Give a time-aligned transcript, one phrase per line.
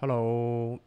[0.00, 0.80] Hello，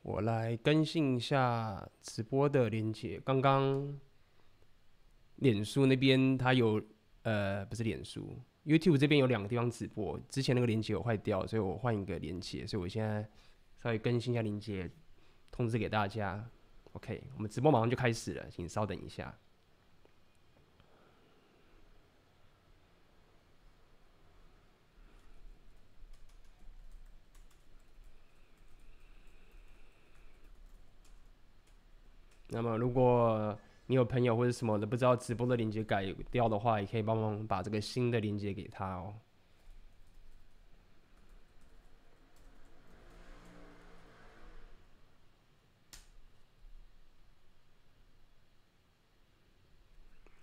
[0.00, 3.20] 我来更新一下直播的链接。
[3.26, 4.00] 刚刚
[5.36, 6.82] 脸书那边它有，
[7.24, 10.18] 呃，不是脸书，YouTube 这边有两个地方直播。
[10.30, 12.66] 之前那个链接有坏掉，所以我换一个链接。
[12.66, 13.28] 所以我现在
[13.82, 14.90] 稍微更新一下链接，
[15.50, 16.42] 通知给大家。
[16.92, 19.38] OK，我们直播马上就开始了，请稍等一下。
[32.54, 39.12] 那么，如果你有朋友或者什么的不知道直播的链接改掉的话，也可以帮忙把这个新的链接给他哦。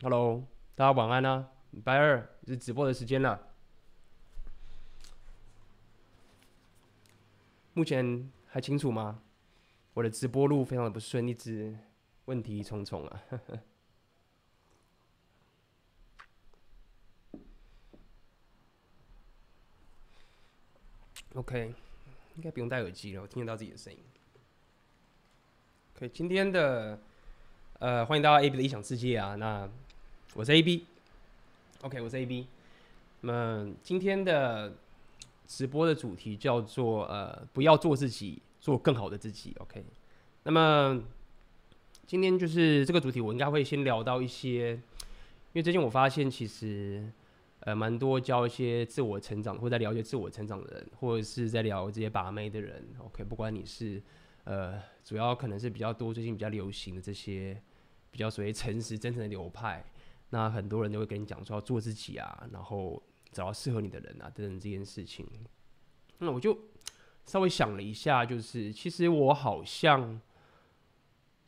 [0.02, 1.48] Hello，大家晚安啊！
[1.70, 3.48] 礼拜二是直播的时间了。
[7.72, 9.24] 目前还清楚吗？
[9.94, 11.78] 我的直播路非常的不顺，一直
[12.32, 13.22] 问题重重啊。
[21.36, 21.74] OK，
[22.38, 24.00] 应该不用戴耳机了，我听得到自己的声音。
[25.98, 26.98] OK，今天的
[27.80, 29.70] 呃，欢迎大家 AB 的异想世界啊，那。
[30.34, 32.48] 我是 AB，OK，、我是 AB。
[33.20, 34.74] 那么今天的
[35.46, 39.54] 直播的主题叫做呃，不要做自己，做更好的自己。
[39.60, 39.84] OK，
[40.44, 41.04] 那么
[42.12, 44.82] 今天就是这个主题，我应该会先聊到一些，因
[45.54, 47.10] 为最近我发现其实
[47.62, 52.86] 呃蛮多教一些自我成长或在了解自我成长的人，或者是在聊这些把妹的人。
[52.98, 54.04] OK，不管你是
[54.44, 57.58] 呃，主要可能是比较多最近比较流行的这些
[58.12, 59.82] 比较所谓诚实真诚的流派。
[60.32, 63.02] 那很多人都会跟你讲说要做自己啊，然后
[63.32, 65.26] 找到适合你的人啊等等这件事情。
[66.18, 66.58] 那我就
[67.26, 70.20] 稍微想了一下，就是其实我好像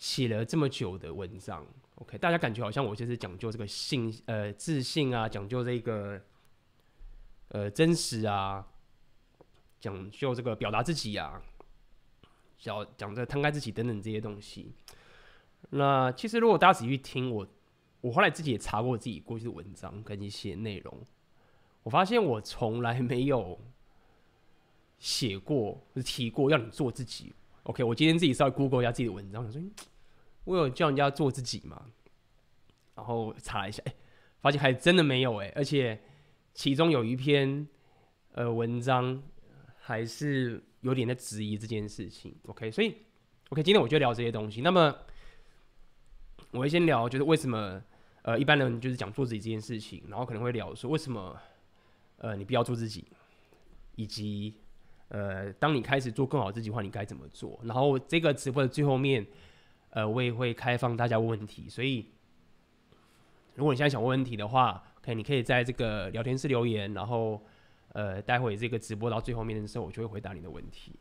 [0.03, 1.65] 写了这么久的文章
[1.95, 6.21] ，OK，大家感觉好像我就是讲究这个信呃自信啊，讲究这个
[7.47, 8.67] 呃真实啊，
[9.79, 11.41] 讲究这个表达自己啊，
[12.59, 14.73] 讲讲这摊开自己等等这些东西。
[15.69, 17.47] 那其实如果大家仔细听我。
[18.01, 20.93] 我后来自己也查过自己过去的文章跟一些内容，
[21.83, 23.57] 我发现我从来没有
[24.99, 27.31] 写过或提过要你做自己。
[27.63, 29.61] OK，我今天自己稍微 Google 一下自己的文章，说
[30.45, 31.87] 我有叫人家做自己吗？
[32.95, 33.93] 然后查一下，哎，
[34.39, 36.01] 发现还真的没有哎，而且
[36.53, 37.67] 其中有一篇
[38.33, 39.21] 呃文章
[39.77, 42.35] 还是有点在质疑这件事情。
[42.47, 42.95] OK，所以
[43.49, 44.61] OK，今天我就聊这些东西。
[44.61, 44.95] 那么
[46.51, 47.81] 我会先聊，就是为什么。
[48.25, 51.37] 呃，一般人就是讲做自己这件事情，然后可能会聊说为什么，
[52.19, 53.05] 呃，你不要做自己，
[53.97, 54.55] 以及
[55.09, 57.59] 呃，当你开始做更好自己的话，你该怎么做？
[57.65, 59.27] 然后这个直播的最后面，
[59.95, 62.07] 呃，我也会开放大家问问题，所以
[63.55, 67.39] 如果你现在想问问题的话，可以，你可以在这个聊天室留言，然后
[67.89, 70.93] 呃，待会这个直播到最后面的时候，我就会回答你的问题。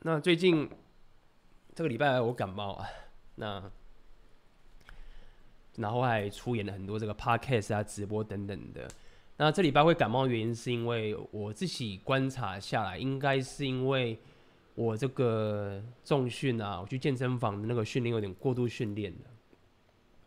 [0.00, 0.68] 那最近
[1.74, 2.86] 这个礼拜我感冒啊。
[3.36, 3.70] 那，
[5.76, 8.90] 然后还出演了很多这个 podcast 啊、直播等等的。
[9.36, 14.18] 那这礼拜会感冒的原因，是因为我自己观察下来，应该是因为
[14.78, 19.30] 我这个重训啊，我去健身房的那个训练有点过度训练了。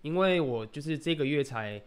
[0.02, 1.82] 因为我就是这个月才，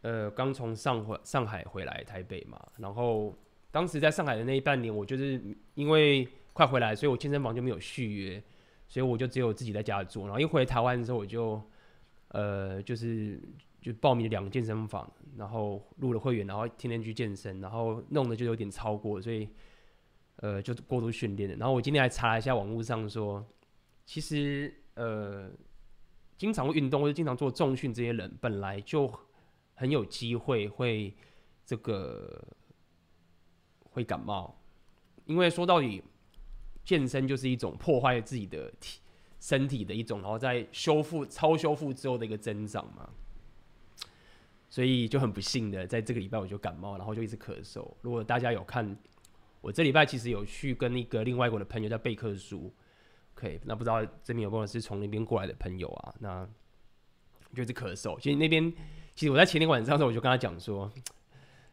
[0.00, 3.36] 呃，刚从上回上海回来台北嘛，然后
[3.70, 5.38] 当时在上海的那一半年，我就是
[5.74, 8.42] 因为快回来，所以我健身房就没有续约。
[8.86, 11.60] 所以我就只有自己在家做，然后一回台湾的时候，我就，
[12.28, 13.40] 呃，就是
[13.80, 19.48] 就报名两个健身房，然后入了会员，然后天天去健身，然后弄得就有点超过，所以，
[20.44, 21.56] 呃，就过度训练了。
[21.56, 23.42] 然后我今天还查了一下网络上说，
[24.04, 25.50] 其实呃，
[26.36, 29.10] 经常会运动或者经常做重训这些人，本来就
[29.74, 31.16] 很有机会会
[31.64, 32.46] 这个
[33.84, 34.60] 会感冒，
[35.24, 36.02] 因为说到底。
[36.84, 39.00] 健身就是一种破坏自己的体
[39.40, 43.08] 身体的一种，然后在修复、超修复之后的一个增长嘛。
[44.68, 47.90] 所以就很不幸的，在这个礼拜我就感冒，然后就一直咳嗽。
[48.02, 48.94] 如果大家有看，
[49.64, 52.70] 我这礼拜其实有去跟一个另外一个的朋友叫贝克书
[53.34, 56.14] ，OK，那不知道这边有没有是从那边过来的朋友啊？
[56.20, 56.46] 那
[57.54, 58.20] 就是咳嗽。
[58.20, 58.70] 其实那边，
[59.14, 60.92] 其实我在前天晚上的时候我就跟他讲说。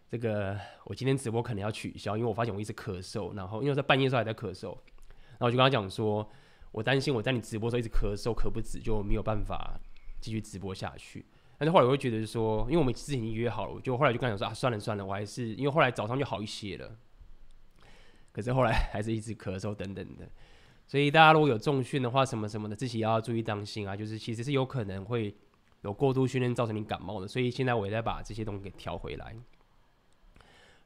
[0.09, 6.29] 这个我今天直播可能要取消，因为我发现我一直咳嗽，然后因为在半夜时候还在咳嗽，然后我就跟他讲说，
[6.73, 9.79] 我担心我在你直播的时候一直咳嗽咳不止，就没有办法
[10.19, 11.25] 继续直播下去。
[11.57, 16.93] 但是后来我会觉得说，因为我们之前已经约好了，我就后来就跟他讲说啊，算了算了，我还是因为后来早上就好一些了，
[18.31, 20.27] 可是后来还是一直咳嗽等等的。
[20.87, 23.95] 所以大家如果有重训的话，什么什么的，自己要注意当心啊。
[23.95, 25.33] 就是其实是有可能会
[25.81, 29.35] 有过度训练造成你感冒的，所以现在我也在把这些东西给调回来。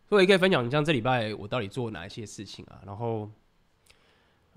[0.07, 2.81] 所以也可以分享，像这礼拜我到底做哪一些事情啊？
[2.85, 3.29] 然后。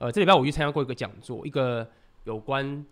[0.00, 1.90] 呃，这礼拜我去参加过一个讲座，一个
[2.22, 2.86] 有关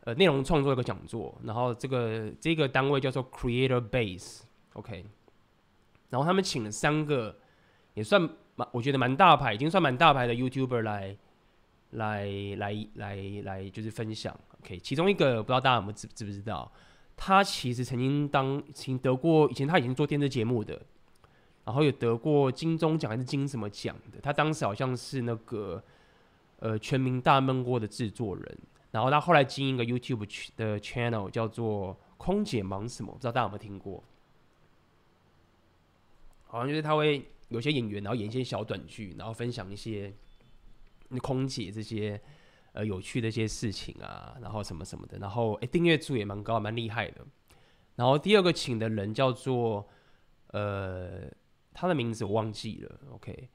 [0.00, 5.04] 呃内容创作一个讲座，然后这个这个单位叫做 Creator Base，OK，
[6.10, 7.38] 然后他们请了三个
[7.94, 11.16] 也算蛮，我觉得蛮大牌，已经算蛮大牌的 YouTuber 来
[11.92, 12.28] 来
[12.58, 16.70] 来来来就是分享，OK，其中一个不知道大家有没有知知不知道，
[17.16, 20.78] 他其实曾经当曾经得过，以前他已经做电视节目的，
[21.64, 25.82] 然后有得过金钟奖还是金什么奖的，他当时好像是那个。
[26.60, 28.58] 呃，全民大闷锅的制作人，
[28.90, 34.02] 然后他后来经营一个 YouTube 的 channel，叫做“空姐忙什么”，不知道大家有没有听过？
[36.48, 40.14] 好像就是他会有些演员，然后演一些小短剧，然后分享一些
[41.22, 42.20] 空姐这些
[42.72, 47.26] 呃有趣的一些事情啊，然后什么什么的，然后诶，订阅数也蛮高，蛮厉害的。
[47.96, 49.88] 然后第二个请的人叫做
[50.48, 51.30] 呃，
[51.72, 53.48] 他的名字我忘记了，OK。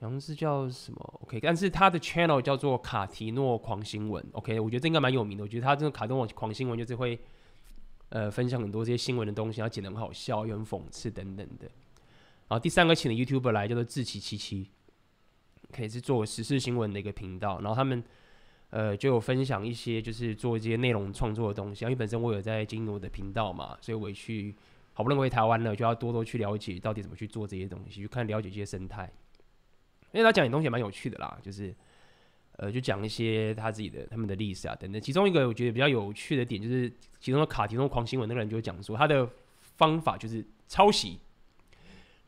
[0.00, 4.24] 好像是叫什么？OK，但是他的 channel 叫做卡提诺狂新闻。
[4.30, 5.42] OK，我觉得这应该蛮有名的。
[5.42, 7.18] 我觉得他这个卡提诺狂新闻就是会
[8.10, 11.68] 呃分享很多这些新闻的东西，然后剪得很好笑，又很讽刺等等的。
[12.48, 14.68] 然后第三个请的 YouTuber 来叫做志奇七七，
[15.70, 17.60] 可以是做时事新闻的一个频道。
[17.60, 18.02] 然后他们
[18.70, 21.84] 呃就有分享一些就是做一些内容创作的东西。
[21.84, 24.54] 因为本身我有在经营我的频道嘛，所以我去
[24.94, 29.10] 好不容易回台湾了，就要多多去了解到底怎么去做这些东西，去看了解这些生态。
[30.12, 31.74] 因为他讲的东西也蛮有趣的啦，就是，
[32.52, 34.98] 呃，就讲一些他自己的他们的历史啊等等。
[34.98, 36.90] 其中一个我觉得比较有趣的点，就是
[37.20, 39.28] 其中的卡提诺狂新闻那个人就讲说，他的
[39.60, 41.18] 方法就是抄袭，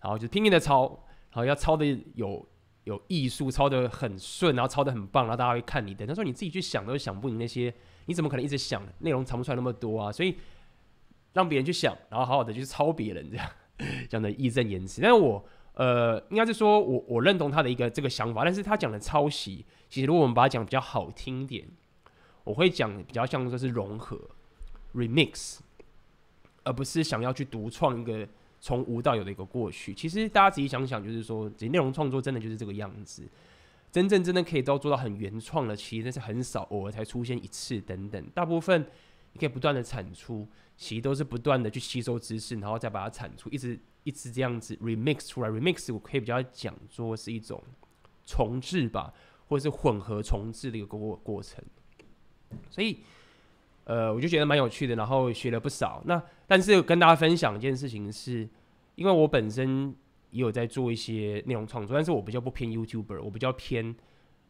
[0.01, 0.89] 然后就拼命的抄，
[1.31, 2.47] 然后要抄的有
[2.85, 6.07] 有艺术，抄的很顺，然后抄的很棒，然后大家会看你的。
[6.07, 7.73] 他说你自己去想都想不赢那些，
[8.07, 10.11] 你怎么可能一直想内容藏不出来那么多啊？
[10.11, 10.37] 所以
[11.33, 13.51] 让别人去想，然后好好的去抄别人这样
[14.09, 15.01] 讲的义正言辞。
[15.01, 15.45] 但是我。
[15.75, 21.67] 呃，应该是说我我认同他的一个这个想法，但是他讲的抄袭，其实如果我们把它讲比较好听点，
[22.45, 24.21] 我会讲比较像说是融合
[24.95, 25.61] remix，
[26.65, 28.29] 而不是想要去独创一个
[28.61, 29.93] 从无到有的一个过去。
[29.93, 33.29] 其实大家仔细想想，就是说，这内容创作真的就是这个样子，
[33.91, 38.87] 真正真的可以都做到很原创的，其实那是很少，偶尔才出现一次等等，大部分
[39.33, 43.81] 你可以不断的产出，其实都是不断的去吸收知识，然后再把它产出，一直。
[44.03, 47.63] 一直这样子 remix 出来，remix 我可以比较讲说是一种
[48.25, 49.13] 重置吧，
[49.47, 51.63] 或者是混合重置的一个过过程。
[52.71, 53.01] 所以，
[53.85, 56.03] 呃，我就觉得蛮有趣的，然后学了不少。
[56.07, 58.49] 那但是跟大家分享一件事情是，
[58.95, 59.95] 因为我本身
[60.31, 63.95] 也有在做一些内容创作，但是我比较不偏 YouTuber，我比较偏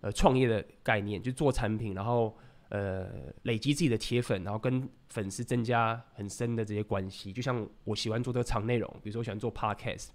[0.01, 2.37] 呃创业的概念，就做产品，然后。
[2.73, 3.09] 呃，
[3.43, 10.11] 累积自己的铁粉，然后跟粉丝增加很深的这些关系，就像我喜欢做这个长内容，比如说我喜欢做 podcast，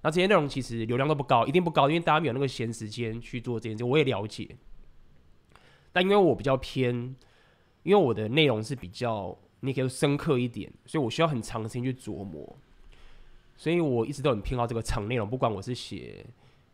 [0.00, 3.82] 那这些内容其实流量都不高，一定不高，因为大家没有那个闲时间去做这件事。
[3.82, 4.56] 我也了解，
[5.90, 7.16] 但因为我比较偏，
[7.82, 12.56] 因为我的内容是比较你可以说深刻一点，所以我需要很长的时间去琢磨，
[13.56, 16.24] 所以我一直都很偏好这个长内容，不管我是写。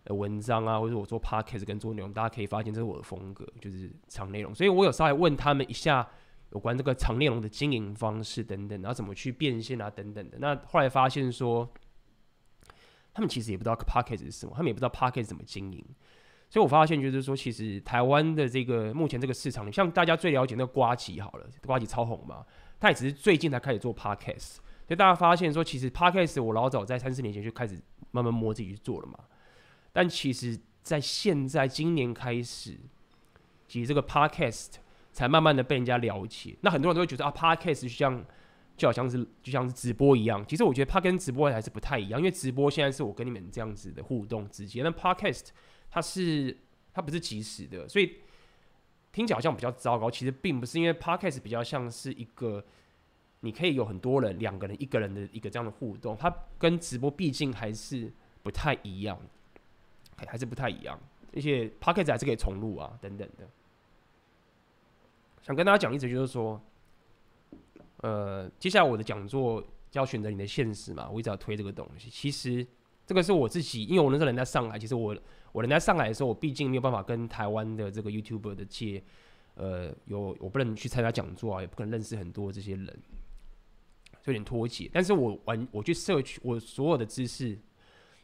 [0.08, 4.54] 文章啊，或者我做 podcast 跟做内容，大家可以发现这是我的风格，就是长内容。
[4.54, 6.08] 所以我有稍微问他们一下
[6.52, 10.38] 有关这个长内容的经营方式等等，然后怎么去变现啊等等的。
[10.38, 11.68] 那后来发现说，
[13.12, 15.84] 他们其实也不知道 podcast 是什么，他们也不知道 podcast 怎么经营。
[16.56, 22.46] 所以我发现就是说，其实台湾的这个目前这个市场，像大家最了解那个瓜吉好了，瓜吉超红嘛，
[22.80, 24.54] 他也只是最近才开始做 podcast。
[24.86, 27.78] 所以大家发现说，其实 podcast 我老早在三四年前就开始
[28.10, 29.18] 慢慢摸自己去做了嘛。
[29.92, 32.78] 但其实，在现在今年开始，
[33.68, 34.76] 其实这个 podcast
[35.12, 36.56] 才慢慢的被人家了解。
[36.62, 38.24] 那很多人都会觉得啊，podcast 就像
[38.78, 40.42] 就好像是就像是直播一样。
[40.48, 45.48] 其实我觉得 pack 跟直播还是不太一样，因为直播现在是我跟你们这样子的互动直接，但 podcast
[45.90, 46.56] 它是
[46.92, 48.16] 它不是即时的，所以
[49.12, 50.10] 听起来好像比较糟糕。
[50.10, 52.64] 其实并不是，因为 podcast 比较像是一个
[53.40, 58.12] 你可以有很多人、两个人、一个人的一个这样的互动，它跟直播毕竟还是
[58.42, 59.18] 不太一样。
[60.26, 60.98] 还是不太一样，
[61.34, 63.46] 而且 Podcast 还是可以重录啊，等等的。
[65.42, 66.58] 想跟大家讲一直就是说，
[67.98, 72.08] 呃，接下来我的讲座就要选择你的现实嘛，我一直要推这个东西。
[72.08, 72.66] 其实
[73.04, 75.14] 这个是我自己，因为我那时候人在上海，其实我
[75.56, 79.02] 我人在上海的时候，我毕竟没有办法跟台湾的这个 YouTuber 的界
[79.54, 83.02] 呃，有我不能去参加讲座啊，也不可能认识很多这些人，
[84.26, 84.90] 有点脱节。
[84.92, 87.58] 但是我完我去摄取我所有的知识，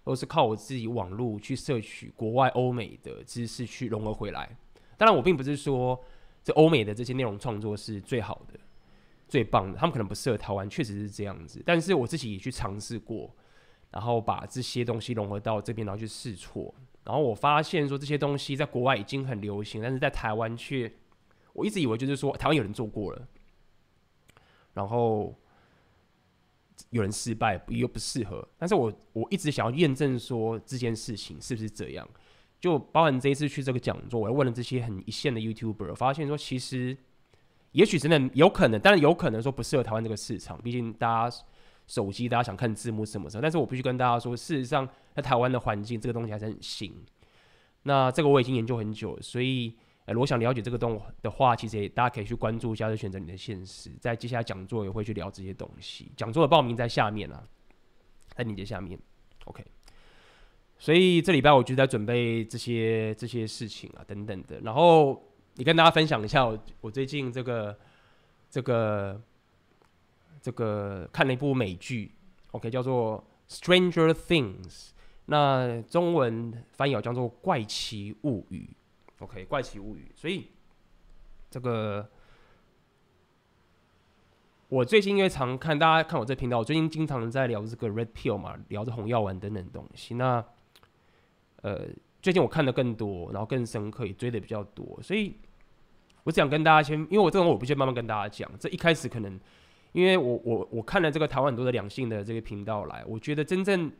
[0.04, 4.54] 都是靠我自己网络去摄取国外欧美的知识去融合回来。
[4.98, 5.98] 当然，我并不是说
[6.44, 8.60] 这欧美的这些内容创作是最好的、
[9.26, 11.62] 最棒的，他们可能不适合台湾，确实是这样子。
[11.64, 13.34] 但是我自己也去尝试过，
[13.90, 16.74] 然后把这些东西融合到这边，然后去试错。
[17.04, 20.92] 然后我发现说这些东西在国外已经很流行，但是在台湾却，
[21.52, 23.28] 我一直以为就是说台湾有人做过了，
[24.74, 25.34] 然后
[26.90, 28.46] 有人失败又不适合。
[28.56, 32.08] 但是我我一直想要验证说这件事情是不是这样。
[32.60, 36.96] 就包含这一次去这个讲座，我问了这些很一线的 YouTuber，发现说其实
[37.72, 40.62] 也许真的有可能，但是有可能说不适合台湾这个市场。
[40.62, 41.36] 毕竟大家
[41.92, 43.42] 手机，大家想看字幕什么什么。
[43.42, 46.90] 但是我必须跟大家说，事实上在台湾的环境，这个东西还是很新。
[47.82, 53.90] 那这个我已经研究很久了，所以呃，如果想了解这个东的话，其实大家可以去关注一下，就选择你的现实。
[54.00, 56.10] 在接下来讲座也会去聊这些东西。
[56.16, 57.44] 讲座的报名在下面啊，
[58.34, 58.98] 在链接下面。
[59.44, 59.62] OK。
[60.78, 64.58] 所以这礼拜我就在准备这些这些事情啊，等等的。
[64.60, 65.22] 然后
[65.56, 67.78] 你跟大家分享一下我我最近这个
[68.50, 69.20] 这个
[70.42, 72.12] 这个看了一部美剧
[72.50, 74.66] ，OK，叫做《Stranger Things》，
[75.26, 78.68] 那中文翻译叫做《怪奇物语》
[79.24, 80.12] ，OK，《怪奇物语》。
[80.20, 80.48] 所以
[81.48, 82.10] 这个
[84.68, 90.14] 我最近因为常看大家看我这频道，我最近经常在聊这个 Red Pill 嘛，聊着红药丸等等东西。
[90.14, 90.44] 那
[91.62, 91.86] 呃，
[92.20, 95.36] 最近我看的更多，然后更深刻，也追的比较多，所以
[96.24, 98.50] 我只想跟大家先，因为我这种我不先慢慢跟大家讲。
[98.58, 99.38] 这一开始可能，
[99.92, 103.92] 因为我我我看了这个台湾很多的两性的这个频道来，我觉得真正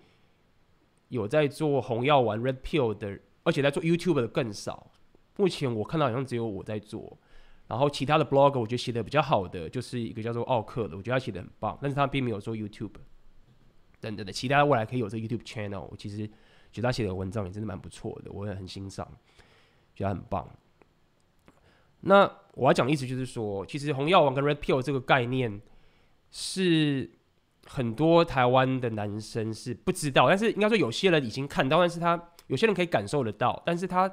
[1.08, 4.90] 有在做红药丸 Red Pill 的，而且在做 YouTube 的更少。
[5.36, 7.16] 目前我看到好像只有我在做，
[7.68, 12.92] 然后其他的 Blog 我觉得写的比较好的就是一个叫做奥克的，我觉得他写的很棒，但是他并没有做 YouTube
[14.00, 16.28] 等等的，其他未来可以有这个 YouTube channel，我其实。
[16.72, 19.06] 觉得他写的文章也真的蛮不错的，我也很欣赏，
[19.94, 20.48] 觉得很棒。
[22.00, 22.22] 那
[22.54, 25.60] 我要讲的意思就是说，其实红药丸跟 Red Pill 这个概念
[26.32, 27.08] 是
[27.66, 34.12] 很多台湾的男生是不知道，但是应该说有些人已经看到，但是他有些人可以感受得到，但是他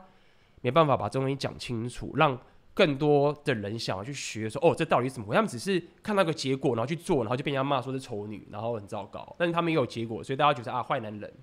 [0.61, 2.39] 没办法把这东西讲清楚，让
[2.73, 5.35] 更多的人想要去学，说哦，这到底怎么回事？
[5.35, 9.35] 他们只是看到个结果，然后去做，然后就被人家骂说是丑女，然后很糟糕。
[9.37, 11.33] 但是他们也有结果，所以大家觉得啊，坏男人。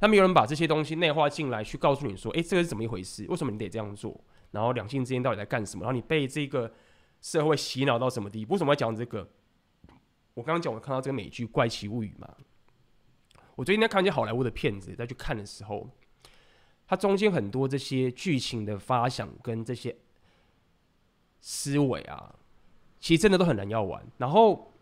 [0.00, 3.24] 他们有人把这些东西内化进来，去告诉你说：“诶，这个是怎么一回事？
[3.28, 4.18] 为什么你得这样做？
[4.50, 5.84] 然后两性之间到底在干什么？
[5.84, 6.70] 然后你被这个
[7.22, 8.54] 社会洗脑到什么地步？
[8.54, 9.26] 为什么要讲这个？
[10.34, 12.28] 我刚刚讲，我看到这个美剧《怪奇物语》嘛。
[13.54, 15.88] 我最近在看一些好莱坞的片子，在去看的时候，
[16.86, 19.96] 它中间很多这些剧情的发想跟这些
[21.40, 22.34] 思维啊，
[23.00, 24.04] 其实真的都很难要玩。
[24.18, 24.72] 然后，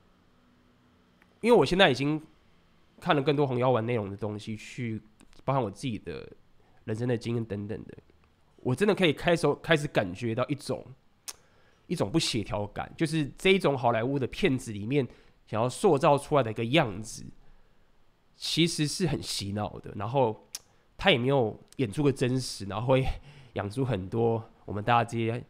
[1.40, 2.20] 因为我现在已经
[2.98, 5.00] 看了更多红药丸内容的东西，去。
[5.44, 6.30] 包含我自己的
[6.84, 7.98] 人生的经验等等的，
[8.58, 10.86] 我真的可以开始开始感觉到一种
[11.88, 15.04] 一种不协调感，就是这一种好莱坞的片子里面
[15.52, 17.26] 想要塑造出来的一个样子，
[18.38, 19.92] 其实是很洗脑的。
[19.96, 20.48] 然后
[20.96, 23.06] 他也没有演出个真实，然后会
[23.52, 25.44] 养出很多我们大家这些，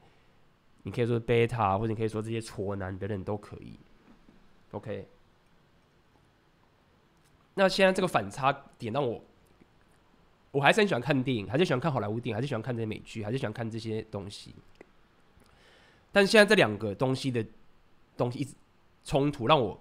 [0.82, 3.78] 你可以说贝塔，或者你可以说这些挫男等等都可以。
[4.73, 5.06] OK，
[7.54, 9.23] 那现在这个反差点让我。
[10.50, 14.52] 我还是很喜欢看电影，还是喜欢看好莱坞电影，还是喜欢看这些美剧，还是喜欢看这些东西。
[16.11, 17.47] 但现在这两个东西的
[18.16, 18.54] 东西一直
[19.02, 19.80] 冲突，让我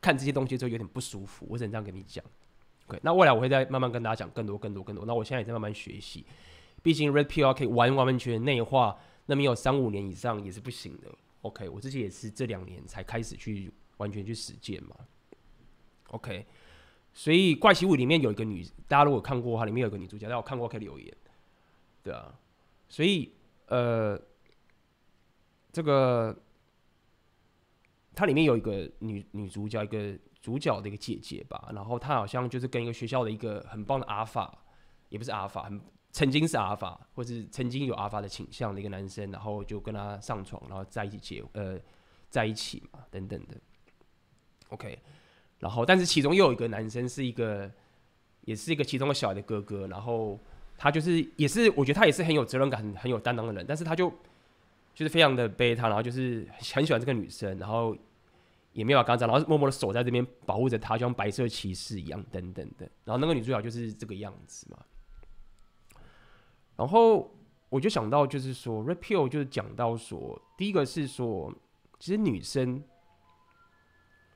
[0.00, 1.46] 看这些东西之后有点不舒服。
[1.48, 2.24] 我只能这样跟你讲。
[2.86, 5.04] OK，那未来我会再慢慢跟大家讲更多、更多、更多。
[5.04, 6.24] 那我现在也在慢慢学习。
[6.82, 11.10] 毕竟 Red Pill 可以完完全全内化，那么有三五年以上也是不行的。
[11.42, 14.96] OK，我自己也是这两年才开始去完全去实践嘛。
[16.08, 16.46] OK。
[17.14, 21.12] 所以《怪奇物》里面有一个女，大家如果看过的话，里面有一个女主角，大家有看过可以留言，
[22.04, 22.32] 对啊。
[22.88, 23.32] 所以
[23.66, 24.20] 呃，
[25.72, 26.38] 这个
[28.18, 34.52] 它里面有一个女女主角，一个主角的一个姐姐吧，然后她好像就是跟一个学校的一个很棒的阿法，
[35.08, 41.78] 也不是阿法，很曾经是阿法，或是曾经有阿法的倾向的一个男生，然后就跟他上床，然后在一起结呃
[42.28, 43.56] 在一起嘛，等等的。
[44.70, 44.98] OK。
[45.60, 47.68] 然后，但是其中又有一个男生是一个，
[48.42, 49.88] 也是一个其中的小孩的哥哥。
[49.88, 50.38] 然后
[50.76, 53.64] 他就是，也是我觉得他也是很有责任感、很有担当的人。
[53.66, 54.08] 但是他就
[54.94, 57.96] 就是非常的悲他，然后就是很喜欢这个女生，然后
[58.72, 62.88] 也没有跟他讲，然后默默的守在这边保护着她，就像白色骑士一样，等等的。
[63.04, 64.78] 然后那个女主角就是这个样子嘛。
[66.76, 67.34] 然后
[67.68, 71.52] 我就想到，就是说 Repeal 就是讲到说，第一个是说，
[71.98, 72.82] 其实女生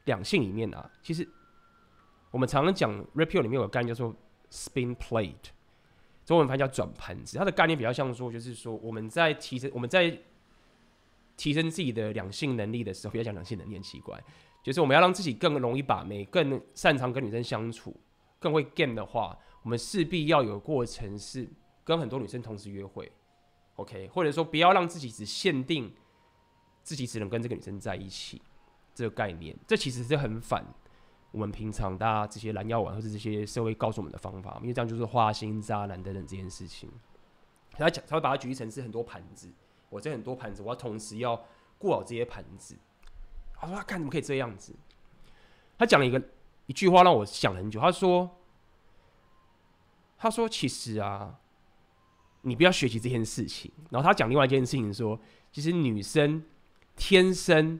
[0.06, 1.28] 两性里面啊，其实
[2.32, 4.16] 我们常常讲 Repeal 里面有个概念叫做
[4.50, 5.50] Spin Plate，
[6.24, 10.18] 中文翻译叫转盘子，它的概念比较像说，就是说我们在提升我们在
[11.36, 14.22] 提升自己的两性能力的时候，不要讲两性能力很奇怪，
[14.62, 17.94] 就是我们要让自己更容易把妹，更擅长跟女生相处，
[18.38, 21.48] 更会 game 的话，我们势必要有过程是
[21.84, 23.10] 跟很多女生同时约会。
[23.76, 25.92] OK，或者说不要让自己只限定
[26.82, 28.40] 自己只能跟这个女生在一起，
[28.94, 30.64] 这个概念，这其实是很反
[31.30, 36.90] 我们平常大家这些蓝药丸或者这些社会告诉我们的方法，因为这样就是花心、渣男等等这件事情。
[37.70, 39.50] 他讲，他会把它举例成是很多盘子，
[39.92, 41.44] 我这很多盘子，我要同时要
[41.78, 42.76] 顾好这些盘子。
[43.54, 44.74] 他说：“他看怎么可以这样子？”
[45.78, 46.20] 他讲了一个
[46.66, 47.78] 一句话让我想很久。
[47.78, 48.38] 他说
[50.18, 51.38] ：“他说其实啊。”
[52.44, 53.70] 你不要学习这件事情。
[53.88, 55.16] 然后他讲另外一件事情，说，
[55.52, 56.42] 其实女生
[56.96, 57.78] 天生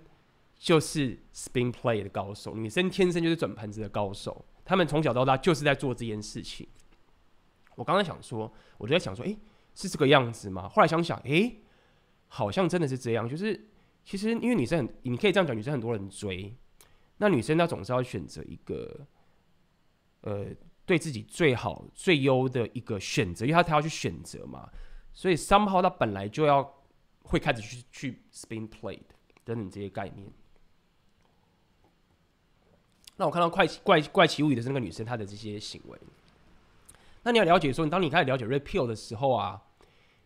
[0.57, 4.45] 就是 spin play 的高手，女生天生就是转盘子的高手。
[4.65, 6.69] 她们从小到大就是在做这件事情。
[7.75, 9.37] 我刚才想说，我就在想说，诶，
[9.75, 10.69] 是这个样子吗？
[10.69, 11.61] 后来想想，诶，
[12.33, 13.29] 好像真的是这样。
[13.29, 13.68] 就是
[14.03, 16.57] 其实因为女生很，你可以这样讲，女生很多人追，
[17.18, 19.07] 那女生她总是要选择一个，
[20.23, 20.47] 呃。
[20.85, 24.68] 对自己最好、最优的一个选择，因为他他要去选择嘛，
[25.12, 26.61] 所以 somehow 他本来就要
[27.23, 28.99] 会开始去去 spin plate
[29.45, 30.29] 等等这些概念。
[33.16, 35.97] 那我看到怪奇怪怪奇物语的是那个女生她的这些行为，
[37.23, 39.62] 那你要了解说，当你开始了解 red pill 的时候啊，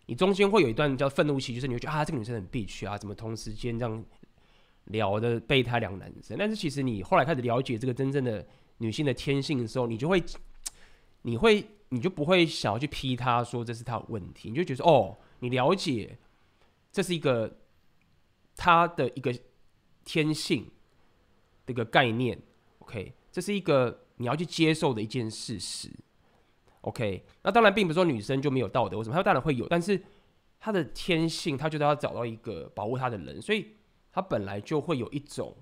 [0.07, 4.05] 你中间会有一段叫愤怒期，就是你会觉得啊，这个女生很 bitch 啊，怎么同时间这样
[4.85, 6.37] 聊的备胎两男生？
[6.39, 8.47] 但是其实你后来开始了解这个真正的。
[8.79, 10.23] 女性的天性的时候，你就会，
[11.23, 16.19] 你会，你就不会想要去批她说这是她的问题，你就觉得哦，你了解，
[16.93, 17.57] 这是一个
[18.55, 19.35] 她的一个
[20.05, 20.71] 天性
[21.65, 22.39] 的一个概念
[22.81, 25.91] ，OK，这是一个你要去接受的一件事实
[26.87, 29.15] ，OK，那当然并不是说女生就没有道德，为什么？
[29.15, 30.03] 她当然会有，但是
[30.59, 33.77] 她的天性，她觉得要找到一个保护她的人，所以
[34.11, 35.55] 她本来就会有一种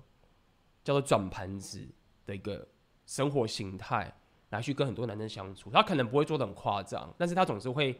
[0.83, 1.85] 叫做转盘子
[2.25, 2.67] 的一个。
[3.07, 4.11] 生活形态
[4.49, 7.95] 来去跟很多男生相处，她可能不会做得很夸张，但是她总是会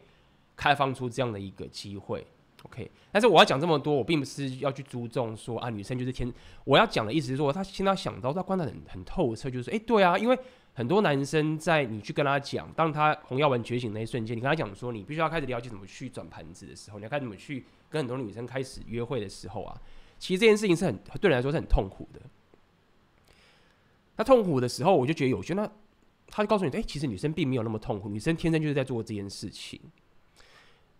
[0.56, 2.26] 开放出这样的一个机会。
[2.64, 6.34] OK，但是我要讲这么多，我并不是要去注重说啊，女生就是天。
[6.64, 10.36] 我要讲的意思是说，她现在想到她观察很很透彻，就是哎、欸，对啊，因为
[10.76, 19.74] 很多男生在你去跟他讲，当他红药丸觉醒那一瞬间，你跟他讲说，你必须要开始了解怎么去转盘子的时候，你要开始怎么去跟很多女生开始约会的时候啊，
[20.18, 22.20] 其实这件事情是很对你来说是很痛苦的。
[24.16, 25.54] 那痛苦的时候，我就觉得有些。
[25.54, 25.66] 那
[26.26, 29.80] 他就告诉你，哎、其实女生并没有那么痛苦，女生天生就是在做这件事情。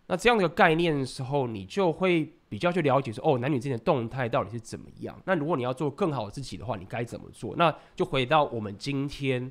[0.07, 5.21] 那这样的一个概念的时候，你就会比较去了解说，哦，男女之间的动态到底是怎么样？
[5.27, 7.57] 那如果你要做更好的自己的话，你该怎么做？
[7.57, 9.51] 那就回到我们今天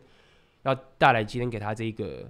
[0.65, 2.29] 要带来今天给他这个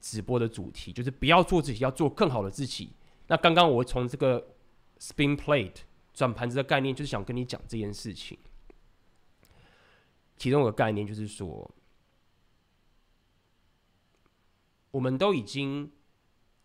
[0.00, 2.90] 直播的主题，就是不要做自己，要做更好的自己。
[3.28, 4.54] 那刚刚我从这个
[4.98, 5.82] spin plate
[6.14, 8.38] 转盘子的概念，就是想跟你讲这件事情。
[10.38, 11.70] 其中有个概念就是说，
[14.90, 15.90] 我们都已经，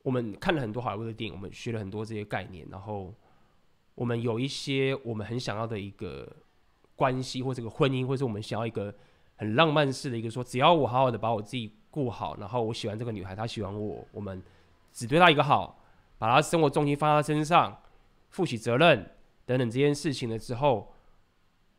[0.04, 3.14] 我们看了很多好莱坞的电影，我们学了很多这些概念，然后
[3.96, 6.38] 我们有一些我们很想要的一个
[6.96, 8.94] 关系，或这个婚姻，或是我们想要一个
[9.42, 14.40] 很浪漫式的一个说，只要我好好的把我自己顾好，然后我喜欢这个女孩，她喜欢我，我们
[14.94, 15.84] 只对她一个好，
[16.20, 17.82] 把她生活重心放在她身上，
[18.30, 19.16] 负起责任
[19.48, 20.94] 等等这件事情了之后，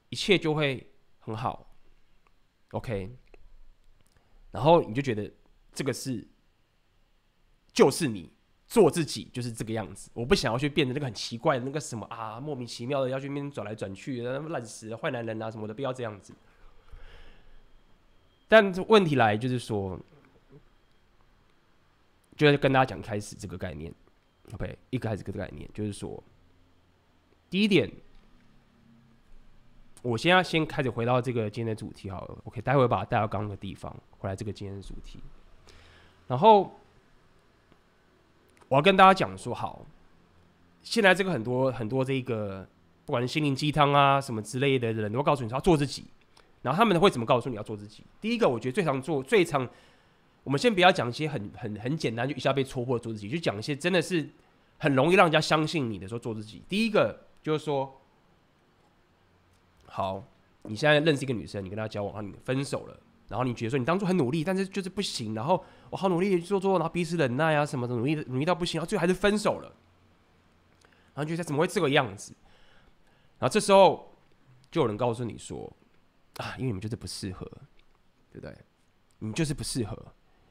[0.09, 1.73] 一切就会很好。
[2.73, 3.17] OK，
[4.51, 5.33] 然后你就觉得
[5.73, 6.27] 这个是，
[7.73, 8.33] 就是你
[8.67, 10.11] 做自己就是这个样子。
[10.15, 16.35] 我不想要去变成那个很奇怪的那个什么啊，莫名其妙的要去那边转来转去的烂死坏男人啊什么的，不要这样子。
[18.53, 19.99] 但问题来就是说，
[22.37, 23.91] 就是跟大家讲开始这个概念
[24.53, 26.23] ，OK，一开始这个概念就是说，
[27.49, 27.91] 第一点。
[30.03, 35.19] 我先要先开始回到这个今天的主题好了，OK，待会把它带到刚刚的地方，回来这个今天的主题。
[36.27, 36.79] 然后
[38.69, 39.87] 我要跟大家讲说，好，
[40.83, 42.69] 现在这个很多很多这个
[43.07, 46.05] 不管是心灵鸡汤啊什么之类的人，都告诉你说要做自己。
[46.63, 48.03] 然后他们会怎么告诉你要做自己？
[48.21, 49.69] 第一个，我觉得最常做最常，
[50.45, 54.29] 我们先不要讲一些很很很简单就一下被戳破做自己，就讲一些真的是
[54.79, 56.63] 很容易让人家相信你的时候做自己。
[56.69, 57.99] 第一个就是说。
[59.95, 60.25] 好，
[60.63, 62.99] 你现在认识一个女生，你跟她交往，然后你分手了，
[63.29, 69.71] 然后你觉得说你当初很努力，但是就是不行，然后我好努力去做做，然后彼此忍耐啊什么的，努力努力到不行，然后最后还是分手了，
[71.13, 72.35] 然后觉得怎么会这个样子？
[73.39, 74.17] 然后这时候
[74.71, 75.71] 就有人告诉你说
[76.39, 77.45] 啊，因为你们就是不适合，
[78.31, 78.57] 对不对？
[79.19, 79.97] 你就是不适合，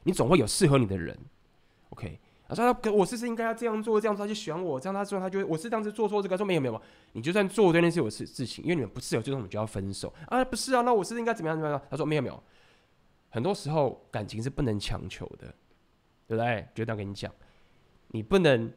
[0.04, 1.18] 你总会有适合你的人
[1.90, 2.18] ，OK。
[2.48, 10.44] 他说他：“我是不是应该要这样做，这样做他就选我，这样他说他就，我是当时做错这个，说没有没有，你就算做对那是有事事情，因为你们不适合，最终我们就要分手啊？
[10.44, 12.42] 不是啊，那我是不是应该怎么样怎么样？”他说：“没有没有，
[13.30, 15.46] 很多时候感情是不能强求的，
[16.26, 16.68] 对不对？
[16.74, 17.32] 就这样跟你讲，
[18.08, 18.70] 你不能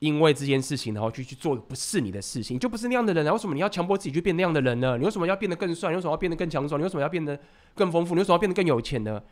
[0.00, 3.32] 因为这件事情然后去去做不是你的事情，就不是那样的人啊？
[3.32, 4.98] 为什么你要强迫自己去变那样的人呢？
[4.98, 5.90] 你为什么要变得更帅？
[5.90, 6.78] 你为什么要变得更强壮？
[6.78, 7.40] 你为什么要变得
[7.74, 8.14] 更丰富？
[8.14, 9.22] 你为什么要变得更有钱呢？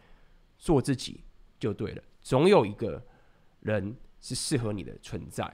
[0.57, 1.25] 做自己
[1.59, 3.05] 就对了，总有一个
[3.61, 5.45] 人。”是适合你的存在，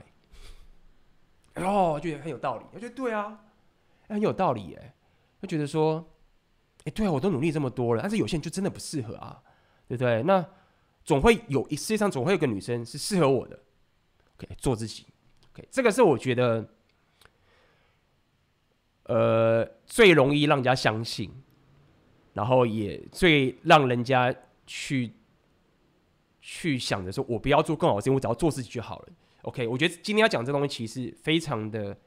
[1.53, 2.65] 哦，觉得很有道理。
[2.73, 3.39] 我觉得对啊，
[4.09, 4.93] 很有道理耶。
[5.39, 6.03] 会觉得说，
[6.83, 9.39] 哎，对啊，我都努力这么多了，但是有些人就真的不适合啊，
[9.87, 10.23] 对不对？
[10.23, 10.43] 那
[11.03, 13.59] 总会有，世界上总会有个女生是适合我的。
[14.37, 15.05] OK，做自己。
[15.53, 16.67] OK，这个是我觉得，
[19.03, 21.31] 呃，最容易让人家相信，
[22.33, 24.33] 然后也最让人家
[24.65, 25.11] 去。
[26.47, 29.07] 去想着说，我不要做更好的事情，我只要做自己就好了。
[29.41, 31.97] OK，我觉得今天要讲这东西，其实非常的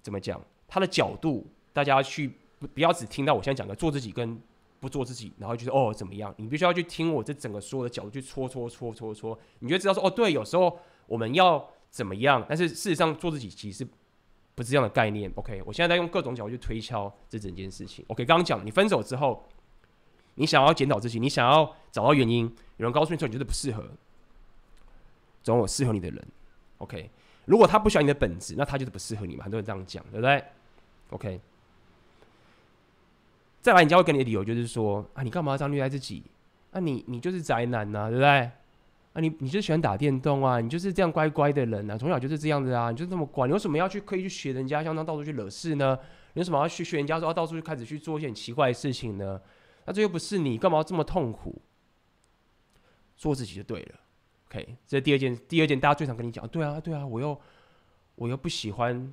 [0.00, 0.42] 怎么讲？
[0.66, 4.40] 他的角度，大家去不要只听到我现在讲的做自己跟
[4.80, 6.34] 不做自己，然后就是哦怎么样？
[6.38, 12.44] 你必须要去听我这整个所有的角度去戳戳戳戳戳，你就知道说哦对，有时候我们要怎么样？
[12.48, 13.86] 但是事实上做自己其实
[14.54, 15.30] 不是这样的概念。
[15.36, 18.04] OK，我现在在用各种角度去推敲这整件事情。
[18.08, 19.44] OK，刚刚讲你分手之后。
[20.40, 22.44] 你想要检讨自己，你想要找到原因，
[22.76, 23.84] 有人告诉你说你觉得不适合，
[25.42, 26.28] 总有适合你的人。
[26.76, 27.10] OK，
[27.44, 29.42] 如果他不喜欢你的本质，那他就是不适合你嘛。
[29.42, 30.44] 很多人这样讲，对不对
[31.10, 31.40] ？OK，
[33.60, 36.22] 再来，人家会给你的理由就是说啊，你干嘛要这样虐待自己？
[36.70, 38.28] 啊你，你就是宅男呐、啊，对不对？
[38.28, 45.98] 啊，你你就喜欢打电动啊，你就是这样乖乖的人啊，从小就是这样子啊，你就这么乖，你为什么要去刻意去学人家，像这样到处去惹事呢？
[46.34, 49.40] 你为什么要去学人家说要到处去开始去做一些很奇怪的事情呢？
[49.86, 51.60] 那这又不是你，干嘛要这么痛苦？
[53.16, 53.94] 做自己就对了。
[54.48, 57.38] OK，这是第二件，第二件大家最常跟你讲，对啊，对啊，我又
[58.14, 59.12] 我又不喜欢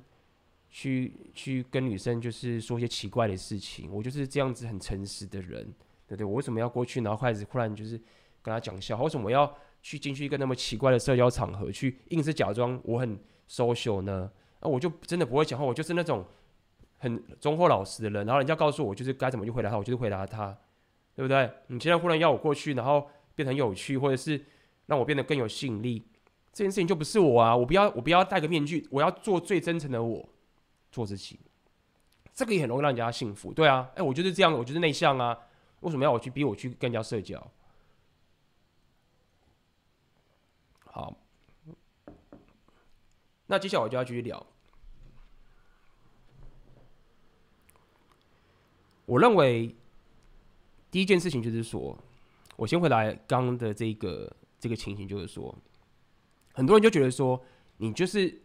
[0.76, 5.64] 去去跟女生就是说一些奇怪的事情，我就是这样子很诚实的人，
[6.06, 6.24] 对不对？
[6.26, 7.96] 我为什么要过去，然后开始忽然就是
[8.42, 9.00] 跟他讲笑？
[9.02, 14.30] 为什么我要去进去一个那么奇怪的社交场合，去硬是假装我很 social 呢？
[14.60, 16.22] 那我就真的不会讲话，我就是那种
[16.98, 20.56] 很忠厚老实的人，然后人家告诉我就是该怎么去回答他，我就是回答他。
[21.14, 21.50] 对不对？
[21.68, 24.38] 你现在忽然要我过去，然后变得很有趣，或者是
[24.84, 26.06] 让我变得更有吸引力，
[26.52, 27.56] 这件事情就不是我啊！
[27.56, 30.28] 我不要，我不要戴个面具，我要做最真诚的我，
[30.96, 31.38] 做自己。
[32.32, 33.90] 这个也很容易让人家幸福，对啊。
[33.94, 35.38] 哎，我就是这样，我就是内向啊。
[35.80, 37.50] 为什么要我去逼我去跟人家社交？
[40.84, 41.14] 好，
[43.46, 44.46] 那接下来我就要继续聊。
[49.04, 49.76] 我认为。
[50.88, 51.94] 第一件事情就是说，
[52.54, 55.54] 我先回来刚刚的这个这个情形，就是说，
[56.54, 57.44] 很多人就觉得说，
[57.76, 58.40] 你就是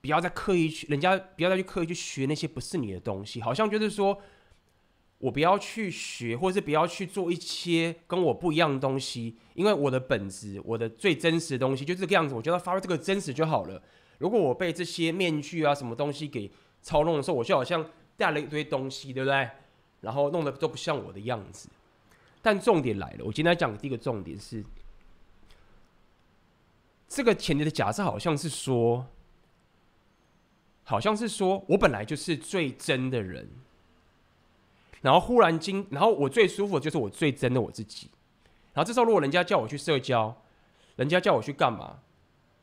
[0.00, 4.18] 不要再刻意去，人家不要再去刻意去学那些不是你的东西，好像就是说
[5.18, 13.82] 我不要去学，或者是不要去做一些跟我不一样的东西，因为我的本质，我的最真实的东西就这个样子，我觉得发挥这个真实就好了。
[14.18, 16.50] 如果我被这些面具啊什么东西给
[16.82, 17.84] 操弄的时候，我就好像
[18.16, 19.48] 带了一堆东西，对不对？
[20.00, 21.68] 然后弄得都不像我的样子。
[22.40, 24.64] 但重点来了，我今天讲的第一个重点是，
[27.06, 29.06] 这个前提的假设好像是说，
[30.90, 33.48] 好像是说我本来就是最真的人，
[35.00, 38.10] 然后忽然间，然后我最舒服的就是我最真的我自己，
[38.74, 40.42] 然后这时候如果人家叫我去社交，
[40.96, 42.00] 人家叫我去干嘛，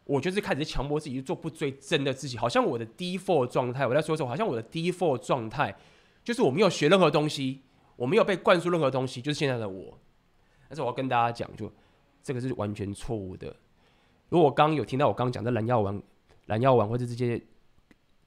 [0.04, 4.30] 我就是开始强迫自己去做不最真的自己，好像我的 default 状态，我在说什么？
[4.30, 5.76] 好像我的 default 状态
[6.24, 7.62] 就是我没有学任何东西。
[7.98, 9.98] 我没有被灌输任何东西，就是现在的我。
[10.70, 11.74] 但是我要跟大家讲，就
[12.22, 13.48] 这个是完全错误的。
[14.30, 16.00] 如果我刚刚有听到我刚刚讲的蓝药丸、
[16.46, 17.42] 蓝药丸或者这些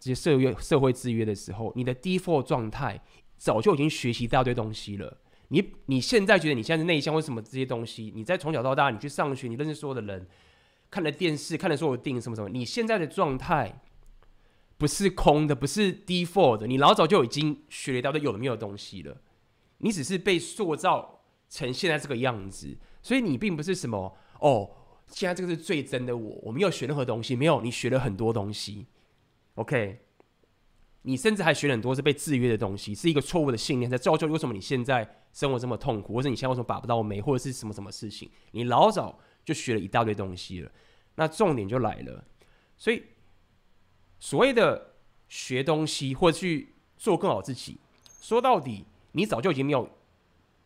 [0.01, 3.01] 这些社约社会制约的时候，你的 default 状态
[3.37, 5.19] 早就已经学习一大堆东西了。
[5.49, 8.11] 你你现在觉得你现在是内向，为什么这些东西？
[8.17, 10.27] 你在从小到大，你去上学，你认识所有的人，
[10.91, 12.49] 看了电视，看了所有电影，什么什么？
[12.49, 13.83] 你现在的状态
[14.79, 19.21] 不是空的，不是 default 的，你老早就已经学了一大堆有的没有东西了。
[19.79, 24.71] 你只是被塑造成现在这个样子，所以你并不是什么哦。
[25.09, 28.87] 现在这个是最真的我，我没有学任何东西，没有，你学了很多东西。
[29.61, 30.01] OK，
[31.03, 40.73] 你甚至还学了很多是被制约的东西，是一个错误的信念，在造就为什么你现在生活这么痛苦，或者你现在为什么把不到妹，或者是什么什么事情，你老早就学了一大堆东西了。
[41.17, 42.25] 那重点就来了，
[42.79, 43.03] 所以
[44.19, 44.95] 所谓的
[45.29, 47.79] 学东西或者去做更好自己，
[48.23, 49.91] 说到底，你早就已经没有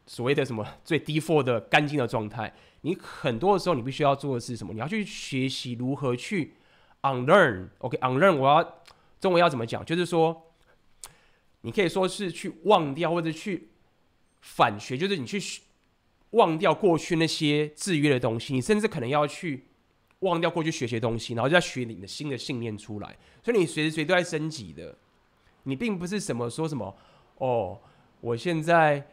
[0.06, 2.54] 所谓的什么最 default 的干净的状态。
[2.82, 4.72] 你很多的时候，你必须要做的是什么？
[4.72, 6.54] 你要去学习如何去
[7.04, 7.68] unlearn。
[7.78, 8.82] OK，unlearn，我要
[9.20, 9.84] 中文要怎么讲？
[9.84, 10.50] 就是说，
[11.60, 13.68] 你可以说是去忘掉，或者去
[14.40, 15.40] 反学，就是你去
[16.30, 18.52] 忘掉过去那些制约的东西。
[18.52, 19.66] 你甚至可能要去
[20.20, 23.16] 忘掉过去学习的东西，然后再学你的新的信念出来。
[23.42, 24.96] 所以你随时随地都在升级的。
[25.64, 26.96] 你并不是什么说什么
[27.36, 27.78] 哦，
[28.20, 29.06] 我现在。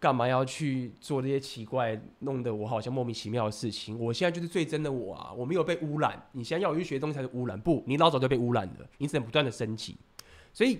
[0.00, 3.98] 干嘛要去做这些奇怪、弄得我好像莫名其妙的事情？
[3.98, 5.32] 我现在就是最真的我啊！
[5.32, 6.28] 我没有被污染。
[6.32, 8.88] 你现在要我去学东西才是污染，不，你老早就被污染了。
[8.98, 9.96] 你只能不断的升级。
[10.52, 10.78] 所以，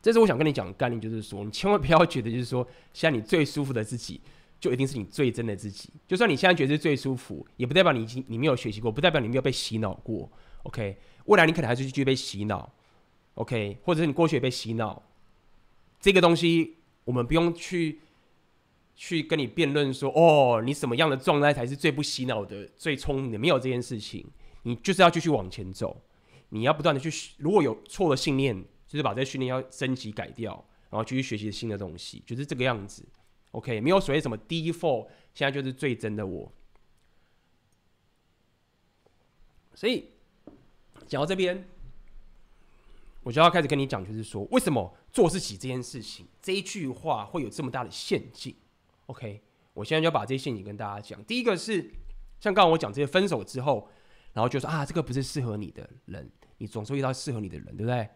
[0.00, 4.20] 这是我想跟你讲的概念，就是说，你千万不要觉得就是说，现在你最舒服的自己，
[4.60, 5.90] 就一定是你最真的自己。
[6.06, 10.30] 就算你现在觉得最舒服，也不代表你已经你没有学习过，不代表你没有被洗脑过。
[10.62, 12.72] OK，未来你可能还是继续被洗脑。
[13.34, 15.02] OK，或者是你过去也被洗脑，
[15.98, 16.76] 这个东西。
[17.04, 18.00] 我们不用去
[18.94, 23.38] 去跟你辩论说，哦，你什么样的状态才是最不洗脑的、最聪明的？
[23.38, 24.26] 没有这件事情，
[24.62, 26.02] 你就是要继续往前走。
[26.48, 30.52] 你要不断的去，如果有错的信念，就是把这个训练要升级改掉，
[30.90, 33.04] 然后继续学习新的东西，就是这个样子。
[33.50, 36.52] OK，没有所谓什么 default，现在就是最真的我。
[39.74, 40.10] 所以
[41.06, 41.68] 讲到这边。
[43.24, 48.54] 我就要开始跟你讲，就是说，为什么做自己这件事情，这一句话会有这么大的陷阱
[49.06, 51.24] ？OK，我现在就要把这些陷阱跟大家讲。
[51.24, 51.90] 第一个是，
[52.38, 53.88] 像刚刚我讲这些分手之后，
[54.34, 58.08] 然后就说啊，这个不是适合你的人，你总是遇到适合你的人，对不对？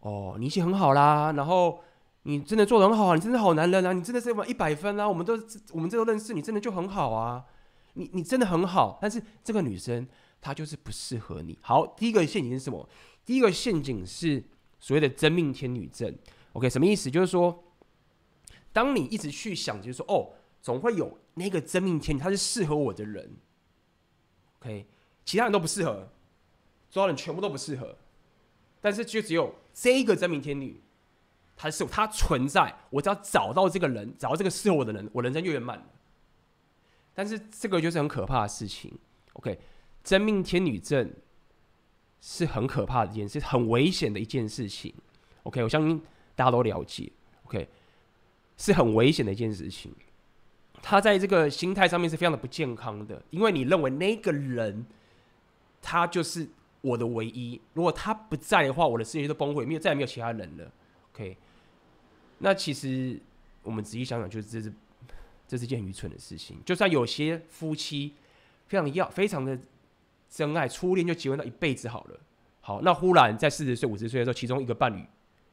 [0.00, 1.80] 哦，你已经很好啦，然后
[2.24, 5.34] 你真的做得很好，你真的好男人啊，你真的是一百分啊，我们都
[5.72, 7.44] 我们这都认识，你真的就很好啊，
[7.94, 10.08] 你你真的很好，但是这个女生
[10.40, 11.58] 她就是不适合你。
[11.62, 12.88] 好，第一个陷阱是什么？
[13.24, 14.42] 第一个陷阱是
[14.78, 16.16] 所谓的真命天女症
[16.52, 17.10] ，OK，什么意思？
[17.10, 17.62] 就是说，
[18.72, 23.36] 当你一直去想，就是说，哦，总会有那个真命天女，她是适合我的人
[24.60, 24.86] ，OK，
[25.24, 26.08] 其他人都不适合，
[26.88, 27.96] 所有人全部都不适合，
[28.80, 30.80] 但是就只有这一个真命天女，
[31.56, 35.88] 她是她存在，我只要找到这个人，找到这个适合我的人，我人生就圆满。
[37.14, 38.92] 但是这个就是很可怕的事情
[39.34, 39.60] ，OK，
[40.02, 41.12] 真命天女症。
[42.20, 44.92] 是很可怕的一件事，很危险的一件事情。
[45.44, 46.00] OK，我相信
[46.34, 47.10] 大家都了解。
[47.44, 47.66] OK，
[48.58, 49.90] 是很危险的一件事情。
[50.82, 54.84] 他在这个心态上面是非常的不健康的，因为你认为那个人
[55.80, 56.46] 他就是
[56.82, 60.70] 我的唯一，如果他不在的话，我的世界都崩溃，没有再也没有其他人了。
[61.12, 61.36] OK，
[62.38, 63.18] 那其实
[63.62, 64.72] 我们仔细想想，就是这是
[65.48, 66.58] 这是件愚蠢的事情。
[66.66, 68.14] 就算有些夫妻
[68.66, 69.58] 非常要非常的。
[70.30, 72.20] 真爱初恋就结婚到一辈子好了，
[72.60, 75.04] 好，那忽然在四十岁、五十岁的时候，其中一个伴侣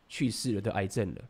[0.08, 1.22] 去世了，得癌症了，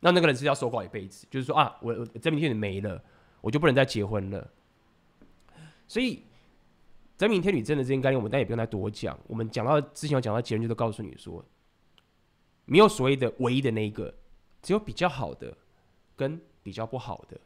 [0.00, 3.00] 那那个人是要守寡一辈子，就是说啊，我真命天女没了，
[3.42, 4.50] 我就不能再结婚了。
[5.86, 6.22] 所以
[7.18, 9.18] 真命天女真的这件概念，我们当然也不用再多讲。
[9.26, 11.44] 我们讲到之前有讲到结论，就都告诉你说，
[12.64, 14.12] 没有所谓的唯一的那一个，
[14.62, 15.54] 只有比较好的
[16.16, 17.38] 跟比较不好的。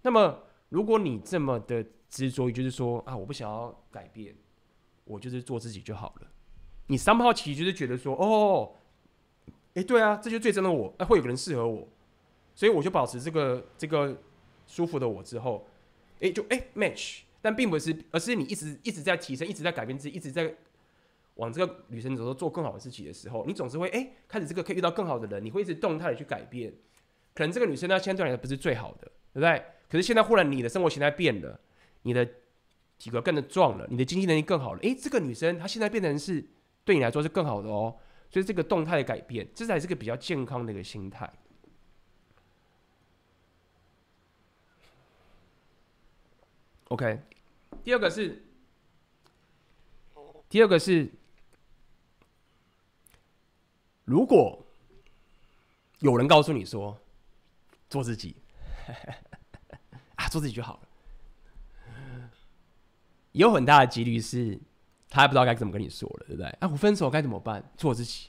[0.00, 4.34] 那么如果你这么的执着于，就是说啊，我不想要改变。
[5.04, 6.28] 我就是做自己就好了。
[6.88, 8.74] 你三号其实就是觉得说，哦，
[9.74, 10.94] 哎、对啊，这就是最真的我。
[10.98, 11.88] 哎、会有个人适合我，
[12.54, 14.16] 所以我就保持这个这个
[14.66, 15.66] 舒服的我之后，
[16.20, 17.20] 哎、就哎、match。
[17.40, 20.54] 但并不是，而是你一直一直在提升，一直在改变自己，一直在
[21.34, 26.72] 往这个旅程走，做更好的自己的时候，你总是会哎、开始这个可以遇到更好的人，你会一直动态的去改变。
[27.34, 29.64] 可能这个女生她现在对你来不是最好的，对不对？
[29.88, 31.58] 可是现在忽然你的生活形态变了，
[32.02, 32.28] 你的。
[33.02, 34.80] 体格更的壮了，你的经济能力更好了。
[34.82, 36.48] 诶、这个女生她现在变成是
[36.84, 37.98] 对你来说是更好的哦，
[38.30, 41.28] 所以这个动态的改变，这才是个比较健康的一个心态。
[46.90, 47.20] OK，
[47.82, 48.40] 第二个是，
[50.48, 51.10] 第二个是，
[54.04, 54.64] 如果
[55.98, 56.96] 有人告诉你说
[57.90, 58.36] 做自己，
[60.14, 60.88] 啊，做自己就好了。
[63.32, 64.58] 有很大的几率是，
[65.08, 66.46] 他还不知道该怎么跟你说了，对不对？
[66.60, 67.62] 啊，我分手该怎么办？
[67.76, 68.28] 做自己。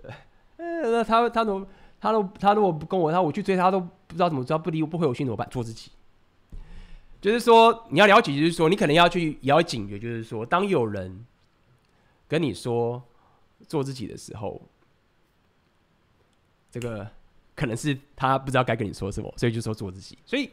[0.00, 0.10] 对，
[0.58, 1.66] 那他他怎么
[2.00, 5.48] 他都他如果不跟我，他我去追他都不知道怎么知道不理我不回我信怎么办？
[5.50, 5.90] 做自己。
[7.20, 11.26] 就是说你要了解，就是说你可能要去也要警觉，就是说当有人
[12.28, 13.02] 跟你说
[13.66, 14.62] 做自己的时候，
[16.70, 17.10] 这个
[17.56, 20.16] 可能是他不知道该跟你说什么，所以就说做自己。
[20.24, 20.48] 所以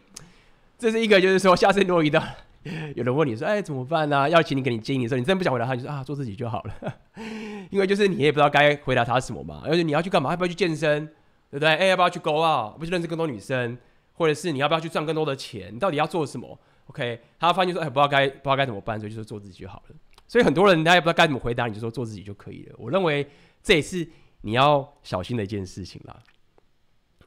[0.80, 2.20] 这是一个，就是说，下次如果遇到
[2.96, 6.96] 有人问你说：“哎，怎么办呢、啊？”要请你给你建议的时候，你真的不想回答他，就说：“啊，做自己就好了。
[7.70, 9.62] ”因为就是你也不知道该回答他什么嘛。
[9.66, 10.32] 而且你要去干嘛？
[10.32, 11.06] 要不要去健身？
[11.52, 11.70] 对不对？
[11.70, 12.78] 哎，要不要去 go out？
[12.78, 13.78] 不去认识更多女生？
[14.14, 15.74] 或者是你要不要去赚更多的钱？
[15.74, 17.22] 你到底要做什么？OK？
[17.40, 19.96] 他发现说：“哎，不知道该不知道该怎么办。”所以就说做自己就好了。
[20.28, 22.76] 所以很多人他也不知道该怎么回答，你就说做自己就可以了。
[22.80, 23.28] 我认为
[23.62, 24.08] 这也是
[24.42, 26.18] 你要小心的一件事情啦。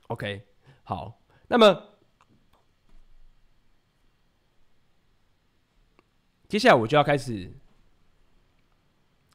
[0.09, 0.43] OK，
[0.83, 1.81] 好，那么
[6.49, 7.53] 接下来我就要开始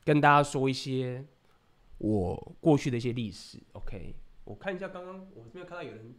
[0.03, 1.25] 跟大家说一些
[1.99, 3.59] 我过去的一些历史。
[3.73, 6.15] OK，我看一下刚刚我这边看到有人，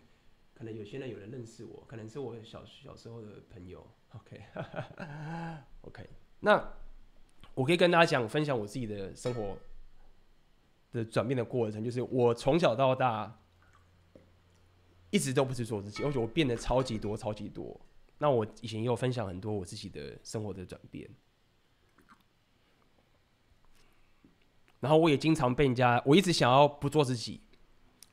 [0.54, 3.87] 可能有些人有人认识我，可能是我小小时候的朋友。
[4.14, 6.09] OK，OK，
[6.40, 6.72] 那。
[7.57, 9.57] 我可以跟大家讲，分享我自己的生活
[10.90, 13.38] 的转变的过程，就是我从小到大
[15.11, 17.80] 一直都不是做自己，而且我变得超级多、超级多。
[18.18, 21.09] 那我以前也有分享很多我自己的生活的转变，
[24.81, 27.40] 然后我也经常被人家，我一直想要不做自己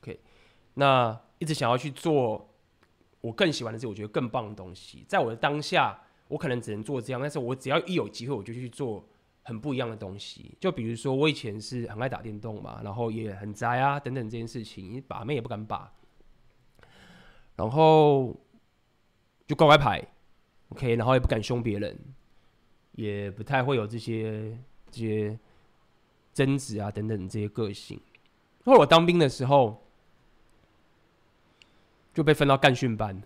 [0.02, 0.20] ，OK，
[0.74, 2.54] 那一直想要去做
[3.22, 5.06] 我更喜欢的是我觉得更棒的东西。
[5.08, 9.06] 在我的当下，我可能只能做这样，但是我只要一有机会，我就去做。
[9.44, 15.92] 很不一样的东西，就比如说我以前是很爱打电动嘛，然后也很宅啊等等这件事情，把妹也不敢把，
[17.56, 18.40] 然后
[19.52, 20.02] 就乖乖牌
[20.70, 22.00] ，OK，然后也不敢凶别人，
[22.94, 24.58] 也不太会有这些
[24.90, 25.38] 这些
[26.34, 28.00] 争执啊等等这些个性。
[28.64, 29.86] 后来我当兵的时候
[32.14, 33.22] 就被分到干训班，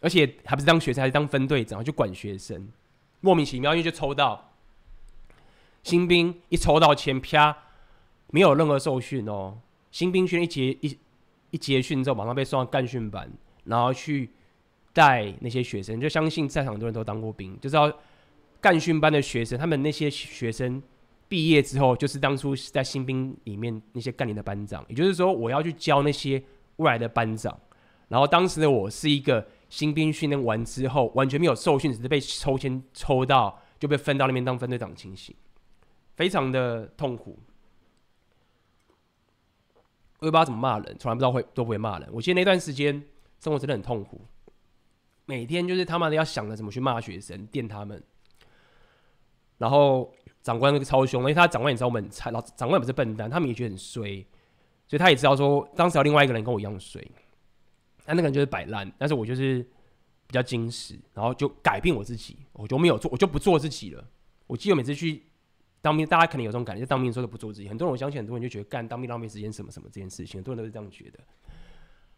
[0.00, 2.68] 而且还不是当学生，还是当分队长，就管学生，
[3.20, 4.52] 莫名其妙，因为就抽到。
[5.82, 7.56] 新兵一抽到签，啪，
[8.28, 9.58] 没有任何受训哦。
[9.90, 10.96] 新兵训一结一
[11.50, 13.28] 一结训之后，马上被送到干训班，
[13.64, 14.30] 然后去
[14.98, 16.00] 带那些学生。
[16.00, 17.92] 就相信在场很多人都当过兵，就知道
[18.60, 20.82] 干训班的学生，他们那些学生
[21.28, 24.84] 毕业之后，就是当初在新兵里面那些干连的班长。
[24.88, 26.42] 也就是说，我要去教那些
[26.76, 27.56] 未来的班长。
[28.08, 35.32] 然后当时的我是一个新兵训练完之后，完全没有受训，只是被抽签抽到就被分到那边当分队长情形。
[36.16, 37.38] 非常的痛苦，
[40.18, 42.08] 我也不知道怎么骂人，从来不知道会都不会骂人。
[42.10, 43.00] 我记得那段时间
[43.38, 44.20] 生活真的很痛苦，
[45.28, 48.02] 每天就是他妈的要想着怎么去骂学生、电他们。
[49.58, 50.10] 然后
[50.42, 54.26] 长官那个超凶，因为他长官也知道我们很菜，老长官也不是笨蛋，他们也觉得很衰，
[54.86, 57.06] 所以他也知道说，当时有另外一个人跟我一样衰，
[58.06, 59.62] 但那个人就是摆烂，但是我就是
[60.26, 64.02] 比较矜持，然后就改变我自己，我就没有做，我就不做自己了。
[64.46, 65.24] 我记得每次去。
[65.80, 67.68] 当兵，大家可能有这种感觉，就当兵的时候都不做自己。
[67.68, 71.20] 很多人，我相信很多人就觉得干当兵浪费时间，什么什么这件事情，很多人都是这样觉得。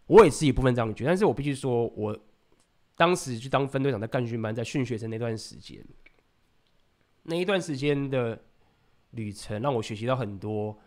[0.06, 2.18] 我也是一部分这样觉得，但是我必须说，我
[3.01, 5.82] 当时去当分队长，在干训班，在训学生那段时间，
[7.22, 8.38] 那一段时间的
[9.12, 10.78] 旅程，让我学习到很多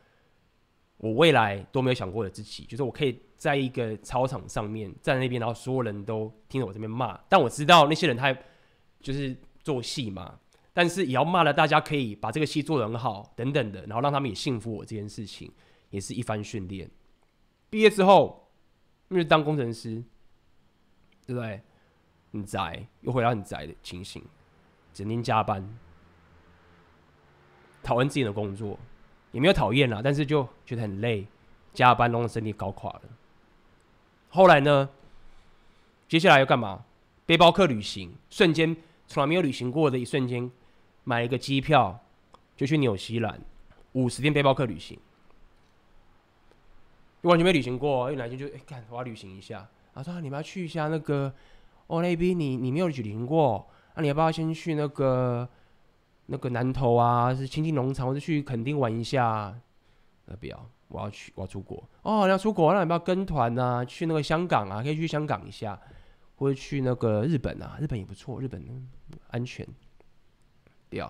[0.97, 2.65] 我未来都没有想过的自己。
[2.65, 8.31] 就是我可以在一个操场上面站在那边，然后所有人都听着我这边骂，但我知道那些人他
[9.01, 10.39] 就是做戏嘛。
[10.71, 15.51] 但是也要骂了，大家可以把这个戏做得很好，等等的，然后让他们也信服我这件事情，
[15.89, 16.91] 也是一番训练。
[17.71, 18.51] 毕业之后，
[19.09, 20.03] 因为当工程师，
[21.25, 21.59] 对不对？
[22.33, 24.21] 很宅，又回到很宅的情形，
[24.93, 25.65] 整天加班，
[27.81, 28.77] 讨厌自己的工作，
[29.31, 31.25] 也没有讨厌啦，但是就觉得很累，
[31.73, 33.01] 加班弄得身体搞垮了。
[34.29, 34.89] 后来呢，
[36.09, 36.83] 接下来要干嘛？
[37.25, 38.75] 背包客旅行，瞬间
[39.07, 40.51] 从来没有旅行过的一瞬间。
[41.05, 42.01] 买一个机票，
[42.55, 43.41] 就去纽西兰，
[43.91, 44.97] 五十天背包客旅行，
[47.23, 49.67] 完全没旅行过，一来就就哎，干，我要旅行一下。
[49.93, 51.33] 他说、你们要去一下那个，
[51.87, 55.47] 哦那边你你没有去旅行过，那、你要不要先去那个
[56.25, 59.59] 那个南投啊，是亲近农场，或者去垦丁玩一下？
[60.25, 61.83] 那，不要，我要去，我要出国。
[62.01, 63.83] 哦，你要出国，那你要不要跟团啊？
[63.83, 65.79] 去那个香港啊，可以去香港一下，
[66.35, 68.87] 或者去那个日本啊，日本也不错，日本
[69.27, 69.67] 安全。
[70.89, 71.07] 不要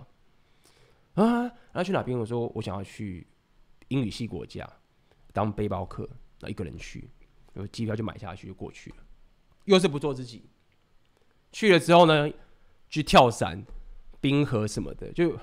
[1.16, 2.18] 啊，然后去哪边？
[2.18, 3.28] 我说我想要去
[3.90, 4.68] 英语系国家
[5.32, 6.10] 当背包客，
[6.40, 7.08] 那一个人去，
[7.54, 8.96] 有机票就买下去就过去了。
[9.66, 10.50] 又是不做自己，
[11.54, 12.30] 去了之后呢，
[12.90, 13.64] 去跳伞、
[14.20, 15.10] 冰河什么的。
[15.14, 15.40] 就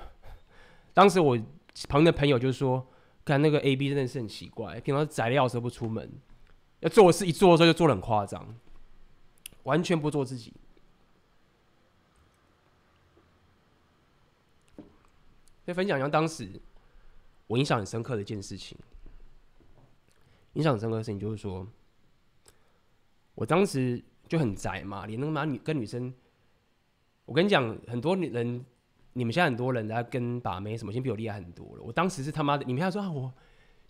[0.93, 1.35] 当时我
[1.87, 2.85] 旁边的朋友就说
[3.25, 6.11] ：“看那个 AB 真的是很奇怪，平常宅的时候不出门，
[6.81, 8.55] 要做事一做的时候就做得很夸张，
[9.63, 10.53] 完全不做自己。”
[15.63, 16.49] 再分享一下当时
[17.47, 18.77] 我印象很深刻的一件事情。
[20.53, 21.65] 印象很深刻的事情就是说，
[23.35, 26.13] 我当时就很宅嘛，连那个女跟女生，
[27.25, 28.65] 我跟你讲，很多女人，
[29.11, 31.83] 你们现在很多人在跟把妹什么，已经比我厉害很多了。
[31.83, 33.29] 我当时是他妈的，你们要说啊，我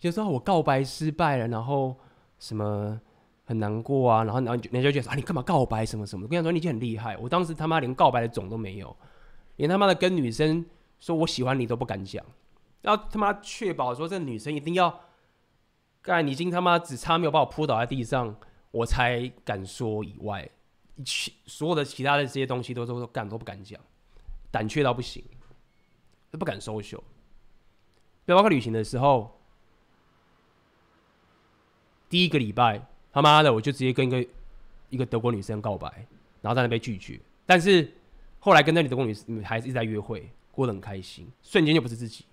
[0.00, 1.96] 就说我告白失败了，然后
[2.40, 3.00] 什么
[3.44, 6.26] 很难过啊，然后然后人家就觉得啊，你干嘛告白什么什么？
[6.26, 7.16] 跟你说，你已经很厉害。
[7.18, 8.96] 我当时他妈连告白的种都没有，
[9.58, 10.66] 连他妈的跟女生
[10.98, 12.20] 说我喜欢你都不敢讲，
[12.80, 15.02] 要他妈确保说这女生一定要。
[16.04, 18.34] 干你已经他妈只差没有把我扑倒在地上，
[18.72, 20.50] 我才敢说以外，
[21.04, 23.80] 其所有的其他的这些东西都都都干都不敢讲，
[24.50, 25.22] 胆怯到不行，
[26.30, 27.04] 都不敢收手。
[28.24, 29.38] 背包客旅行的时候，
[32.08, 34.28] 第一个礼拜他妈的我就直接跟一个
[34.90, 36.06] 一个德国女生告白，
[36.40, 37.20] 然后在那被拒绝。
[37.46, 37.92] 但是
[38.40, 42.24] 后来跟那女德国女女孩子一直在约会，过得很开心，瞬间就不是自己。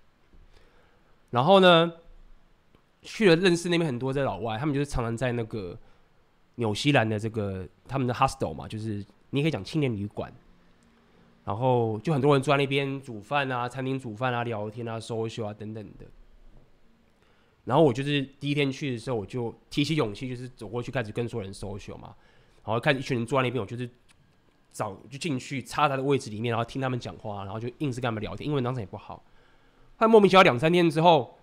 [1.30, 1.92] 然后呢？
[3.02, 5.74] 去了认识那边很多的老外，他们就是常常在那个
[6.60, 10.30] 纽西兰的这个他们的 hostel 嘛，就是你可以讲青年旅馆，
[11.42, 16.04] 然后就很多人坐在那边煮饭啊，餐厅煮饭啊，聊天啊，social 啊等等的。
[17.64, 22.14] 然后我就是第一天去的时候，我就提起勇气，就是走过去开始跟所有人 social 嘛，
[22.64, 23.88] 然后看一群人坐在那边，我就是
[24.70, 29.16] 找就进去插他的位置里面，然后听他们讲话，然后就硬是跟他们聊天，英文当时也不好。
[29.96, 31.36] 后来莫名其妙两三天之后。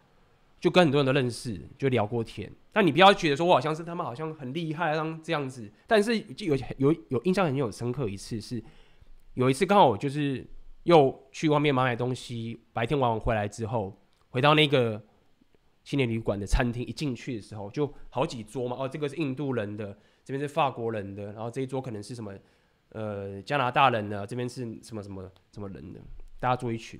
[0.59, 2.51] 就跟很多人都认识，就聊过天。
[2.71, 5.71] 但你不要觉得说我好像是他们好像很厉害，像这样子。
[5.85, 8.63] 但是就有有有印象很有深刻一次是，
[9.33, 10.45] 有一次刚好我就是
[10.83, 13.99] 又去外面买买东西，白天玩完回来之后，
[14.29, 15.03] 回到那个
[15.83, 18.75] 青年旅馆的餐厅，一进去的时候就好几桌嘛。
[18.79, 22.33] 哦，这个是印度人的，这边是法国人的，然后这一桌可能是什么
[22.89, 25.99] 呃加拿大人的，这边是什么什么什么人的，
[26.39, 26.99] 大家坐一群。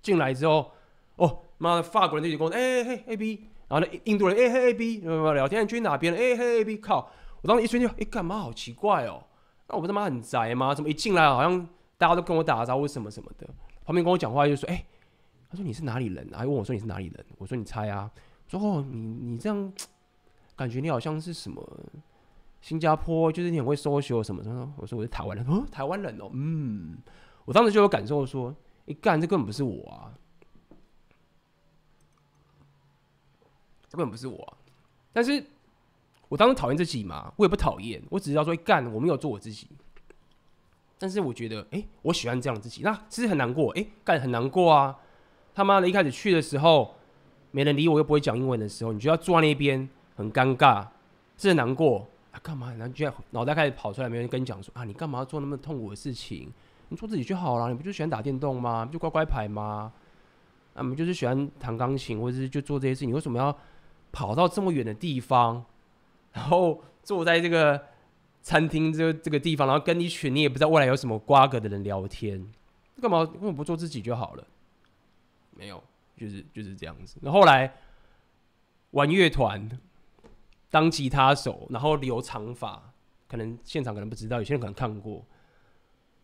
[0.00, 0.70] 进来之后，
[1.16, 1.42] 哦。
[1.58, 4.98] 妈的，法国人就跟我：“哎嘿，A B。”然后那印度人：“哎嘿，A B。”
[5.34, 6.14] 聊天去哪边？
[6.14, 6.78] 哎嘿，A B。
[6.78, 7.10] 靠！
[7.42, 8.38] 我当时一瞬间，哎，干嘛？
[8.38, 9.22] 好奇怪哦。
[9.68, 10.74] 那我不他妈很宅吗？
[10.74, 13.46] 怎么一进来好像大家都跟我打招呼什么什么的？
[13.84, 14.84] 旁边跟我讲话就说：“哎，
[15.50, 18.10] 他说你是哪里人啊？”还问我说：“你是哪里人？”我说：“你猜啊。”
[18.48, 19.72] 说：“哦，你你这样
[20.56, 21.62] 感觉你好像是什么
[22.60, 26.98] 新加坡，就是你很会 social 什么什么。”我说：“我是台湾人。”哦，台湾人哦，嗯。
[27.44, 28.54] 我当时就有感受说
[28.86, 30.12] ：“一干，这根本不是我啊。”
[33.90, 34.52] 根本不是我、啊，
[35.12, 35.42] 但是
[36.28, 39.66] 我当时讨厌自己嘛，我也不讨厌，我只是要说干，我没有做我自己。
[40.98, 44.98] 但是我觉得，哎、我喜欢这样自己，那其实很难过，哎、干很难过啊！
[45.54, 46.96] 他妈的，一开始去的时候，
[47.52, 50.86] 没人理我，又不会讲英文的时候，你就要坐在那边，很尴尬，
[51.36, 52.40] 是很难过啊！
[52.42, 52.74] 干嘛？
[52.74, 56.52] 然后就脑袋开始跑出来，没人跟你讲说啊，你干嘛要做那么痛苦的事情？
[56.88, 58.84] 你做自己就好了，你不就喜欢打电动吗？
[58.84, 59.92] 不就乖乖牌吗？
[60.74, 63.56] 啊，你就是喜欢弹钢琴，或者是就做这些事情，你为什么要？
[64.12, 65.64] 跑到这么远的地方，
[66.32, 67.86] 然后坐在这个
[68.42, 72.52] 餐厅这个这个地方，然后跟一群你也不知道未来有什么瓜葛的人聊天，
[73.00, 73.20] 干嘛？
[73.20, 74.46] 为什么不做自己就好了？
[75.56, 75.82] 没有，
[76.16, 77.18] 就是就是这样子。
[77.20, 77.74] 那后，来
[78.92, 79.68] 玩乐团，
[80.70, 82.92] 当吉他手，然后留长发，
[83.26, 85.24] 可能现场可能不知道，有些人可能看过，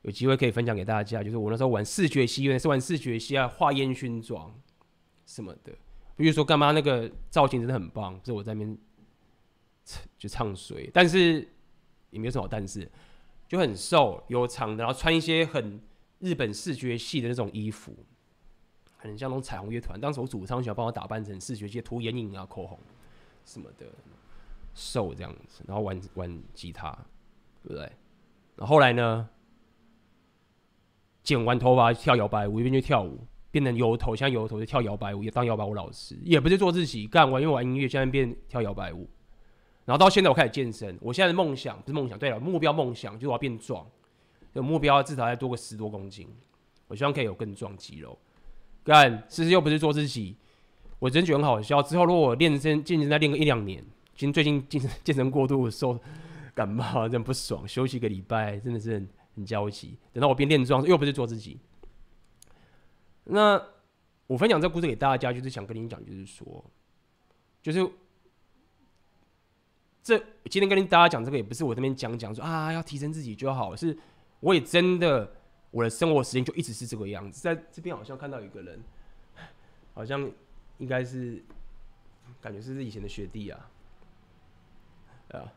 [0.02, 1.22] 有机会可以分享给大家。
[1.22, 4.54] 就是我那时候玩视觉系，原来是玩视觉系啊，画烟熏妆
[5.26, 5.72] 什么的。
[6.16, 8.78] 比如说干嘛那个造型真的很棒，是我在那边
[10.16, 11.48] 就唱水，但是
[12.10, 12.90] 也没有什么好但是，
[13.48, 15.80] 就很瘦有长的，然后穿一些很
[16.20, 17.94] 日本视觉系的那种衣服，
[18.96, 20.00] 很像那种彩虹乐团。
[20.00, 22.78] 当时我主唱喜欢帮我打扮成视觉系，涂眼影啊、口红
[23.44, 23.86] 什么的，
[24.74, 26.90] 瘦这样子，然后玩玩吉他，
[27.62, 27.80] 对不对？
[28.56, 29.28] 然后后来呢，
[31.24, 33.26] 剪完头发跳摇摆舞，一边去跳舞。
[33.54, 39.08] 变成油头，现在油头就跳摇摆舞，也当摇摆舞老师，也不是做自己干完，因为玩音乐，现在变跳摇摆舞。
[39.84, 43.86] 然后到现在我开始健身，我现在的梦想不是梦想，对了，目标梦想就是我要变壮，
[44.54, 46.26] 有目标至少要多个十多公斤，
[46.88, 48.18] 我希望可以有更壮肌肉。
[48.82, 50.34] 干，其实又不是做自己，
[50.98, 51.80] 我真觉得很好笑。
[51.80, 53.84] 之后如果我练身健身再练个一两年，
[54.16, 55.96] 其实最近健身健身过度受
[56.54, 59.96] 感冒，真不爽，休息个礼拜真的是很很焦急。
[60.12, 61.56] 等到我变练壮，又不是做自己。
[63.24, 63.62] 那
[64.26, 66.64] 我分享这故事给大家，就是想跟你讲，就是说，
[67.62, 67.90] 就是
[70.02, 70.18] 这
[70.50, 73.96] 今天跟大家讲这个，也不是我这边讲讲说啊要提升自己就好，是
[74.40, 75.34] 我也真的
[75.70, 77.40] 我的生活时间就一直是这个样子。
[77.40, 78.82] 在这边好像看到一个人，
[79.94, 80.30] 好像
[80.78, 81.42] 应该是
[82.42, 83.70] 感觉是以前的学弟啊，
[85.30, 85.52] 啊，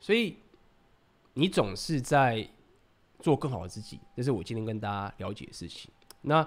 [0.00, 0.36] 所以。
[1.38, 2.44] 你总是在
[3.20, 5.88] 做更好的自己，这是我今天跟大家了解的事情。
[6.20, 6.44] 那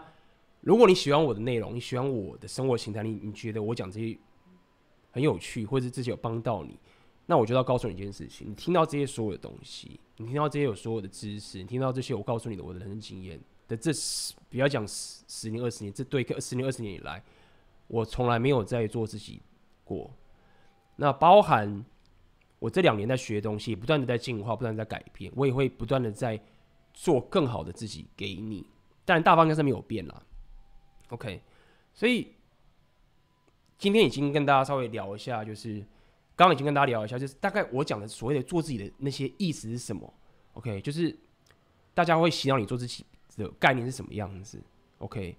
[0.60, 4.20] 如果你喜欢我的内容，你喜欢我的生活形态，你你觉得我讲这些
[5.10, 6.78] 很有趣，或者是自己有帮到你，
[7.26, 13.39] 那我就要告诉你一件事情：你听到这些所有的东西，你听到这些有所有的知识，你听到这些我告诉你的我的人生经验
[13.70, 17.24] 的这十，不要讲十十年二十年，这对十年二十年以来，
[17.88, 19.42] 我从来没有在做自己
[19.86, 20.12] 过。
[20.98, 21.86] 那包含
[22.62, 26.39] 我这两年在学东西，不断的在进化，不断在改变，我也会不断的在
[26.93, 28.64] 做更好的自己给你。
[29.03, 30.24] 但大方向是没有变啦。
[31.09, 31.41] OK，
[31.91, 32.36] 所以
[33.80, 35.80] 今天已经跟大家稍微聊一下，就是
[36.36, 40.14] 刚刚已经跟大家聊一下，就是大概我讲的所谓的做自己的那些意思是什么
[40.53, 41.18] ？OK，就是
[41.95, 43.03] 大家会洗脑你做自己
[43.38, 44.62] 的概念是什么样子
[44.99, 45.36] ？OK，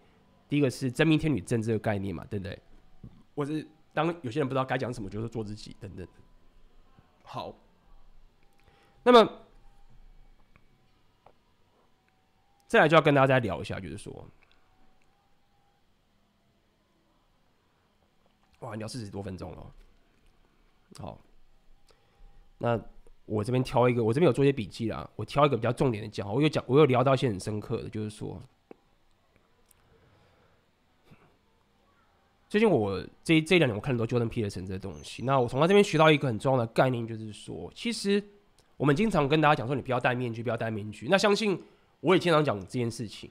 [0.49, 2.59] 第一个是真命天女症这个概念嘛，对不对？
[3.37, 6.05] 或是当有些人不知道该讲什么，就是做自己等等。
[7.33, 7.55] 好，
[9.03, 9.27] 那么
[12.67, 14.29] 再来就要跟大家再聊一下，就是说，
[18.59, 19.75] 哇，聊四十多分钟了。
[20.99, 21.19] 好，
[22.59, 22.79] 那
[23.25, 26.31] 我这边挑一个，我这边有做一些笔记啦，我挑一个比较重点的讲。
[26.31, 28.39] 我有讲，我有聊到一些很深刻的，就是说。
[32.53, 38.23] 最近我这这两年我看很多 Jordan Peterson 这东西，那我从他这边学到一个很重要的概念，就是说，其实
[38.77, 41.07] 我们经常跟大家讲说，你不要戴面具，不要戴面具。
[41.09, 41.59] 那相信
[42.01, 43.31] 我也经常讲这件事情。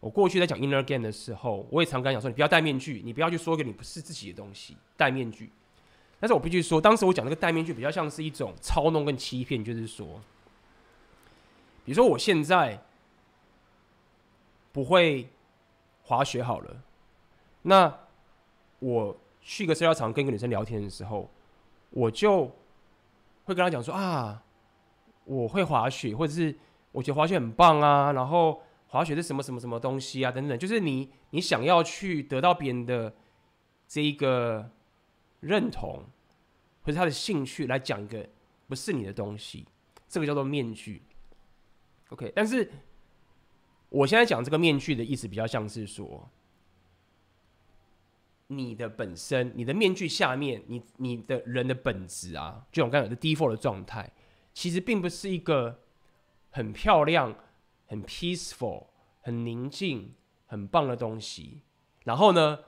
[0.00, 5.50] 我过去在讲 Inner Game 的时候，我也常跟他讲说，你不要戴面具，你不要去说一个你不是自己的东西，戴面具。
[6.18, 10.18] 但是我必须说，当时我讲那个戴面具比较像是一种操弄跟欺骗，就是说，
[11.84, 12.82] 比如说我现在
[14.72, 15.28] 不会
[16.04, 16.82] 滑雪好了，
[17.60, 17.98] 那。
[18.84, 21.30] 我去一个社交场跟一个女生聊天的时候，
[21.88, 22.44] 我就
[23.44, 24.44] 会跟她讲说啊，
[25.24, 26.54] 我会滑雪，或者是
[26.92, 33.14] 我觉得滑雪很棒啊，然后滑雪是什么什么什么东西啊，等等，就是你你想要去得到别人的
[33.88, 34.70] 这一个
[35.40, 36.04] 认同，
[36.82, 38.28] 或者他的兴趣来讲一个
[38.68, 39.66] 不是你的东西，
[40.06, 41.00] 这个叫做面具。
[42.10, 42.70] OK，但是
[43.88, 46.28] 我现在讲这个面具的意思比较像是说。
[48.48, 54.12] 你的本身，你的面具下面，你你的人的本质啊，就我刚才的 default 的状态，
[54.52, 55.80] 其实并不是一个
[56.50, 57.34] 很漂亮、
[57.86, 58.86] 很 peaceful、
[59.22, 60.14] 很宁静、
[60.46, 61.62] 很棒的东西。
[62.04, 62.58] 然后呢，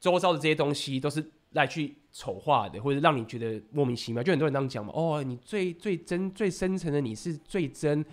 [0.00, 4.22] 周遭的这些东西都是来去丑化的，或者让你觉得莫名其妙。
[4.22, 8.04] 就很多人这样讲嘛，哦，你最最真、最深层的你是最真。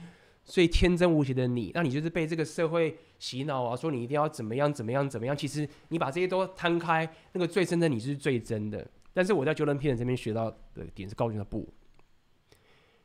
[0.46, 5.36] 最天真无邪的你，那你就是被这个社会洗脑啊，说你一定要怎么样怎么样怎么样。
[5.36, 8.86] 其实你把这些都摊开，那个最真的你是最真的。
[9.14, 11.72] 但是我在 Jordan Peterson 这边学到的点是告诉他不，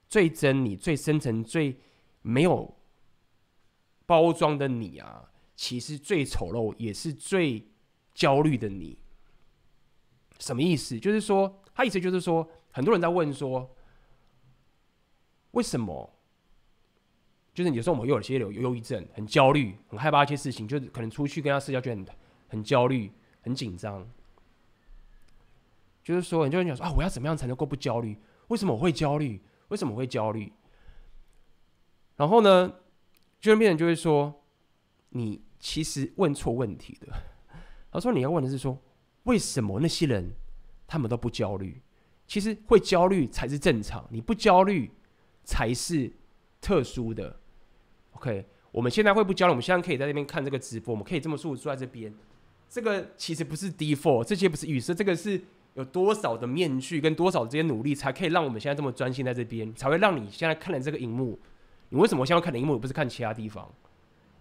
[0.08, 1.76] 最真你最深层最
[2.22, 2.74] 没有
[4.04, 7.68] 包装的你啊，其实最丑陋也是最
[8.14, 8.98] 焦虑的你。
[10.40, 10.98] 什么意思？
[10.98, 13.76] 就是说，他意思就是说，很多人在问说，
[15.52, 16.17] 为什么？
[17.58, 22.06] 就是有时候我们又有些有忧郁症，很焦虑，很害怕一些事情，就是可能出去跟他社交就很
[22.46, 24.08] 很焦虑、很紧张。
[26.04, 28.16] 就是说，你就会讲说啊，我要怎么样才能够不焦虑？
[28.46, 29.42] 为什么我会焦虑？
[29.70, 30.52] 为什么我会焦虑？
[32.14, 32.72] 然后呢，
[33.40, 34.44] 就变成就会说，
[35.08, 37.08] 你其实问错问题的。
[37.90, 38.80] 他说你要问的是说，
[39.24, 40.30] 为什么那些人
[40.86, 41.82] 他们都不焦虑？
[42.24, 44.92] 其实会焦虑才是正常，你不焦虑
[45.42, 46.12] 才是
[46.60, 47.40] 特殊的。
[48.18, 49.50] OK，我们现在会不焦虑？
[49.50, 52.12] 我们现在可以在这边看这个直播，我们可以这么舒服坐在这边。
[52.68, 55.40] 这个其实不是 default，这些不是预设，这个是
[55.74, 61.38] 有多少的面具跟多少的这些努力，才可以让我们现在这么专心在这边，才会让你现在看了这个荧幕。
[61.90, 63.72] 你为什么现在看的荧幕，不是看其他地方？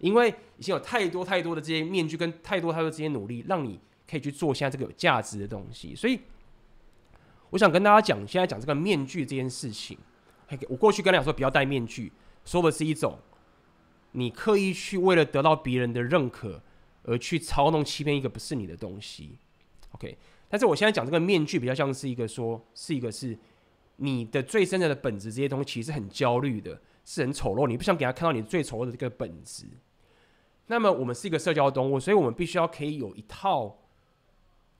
[0.00, 3.78] 因为已经有太多太多的这些面具跟太多太多这些努力，让你
[4.10, 5.94] 可以去做现在这个有价值的东西。
[5.94, 6.18] 所以，
[7.50, 9.96] 我想跟大家讲，现在讲这个面具这件事情。
[10.68, 12.10] 我过去跟大家说，不要戴面具，
[12.44, 13.16] 说的是一种。
[14.12, 16.62] 你刻意去为了得到别人的认可
[17.02, 19.38] 而去操弄、欺骗一个不是你的东西
[19.92, 20.16] ，OK？
[20.48, 23.38] 但是我现在讲这个面具比较像是一个说，是一个是
[23.96, 29.66] 你的最深层的本质，这些东西其实很焦虑的，是很丑陋，你不想给他看到你最丑陋的这个本质。
[30.68, 33.78] 那么我们是一个社交动物，所以我们必须要可以有一套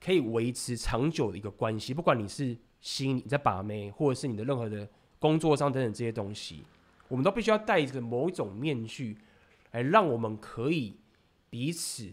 [0.03, 4.87] 可以维持长久的一个关系，不管你是心你在把妹，或者是你的任何的
[5.19, 6.63] 工作上等等这些东西。
[7.09, 9.17] 我们都必须要戴着某一种面具，
[9.71, 10.97] 来让我们可以
[11.49, 12.09] 彼此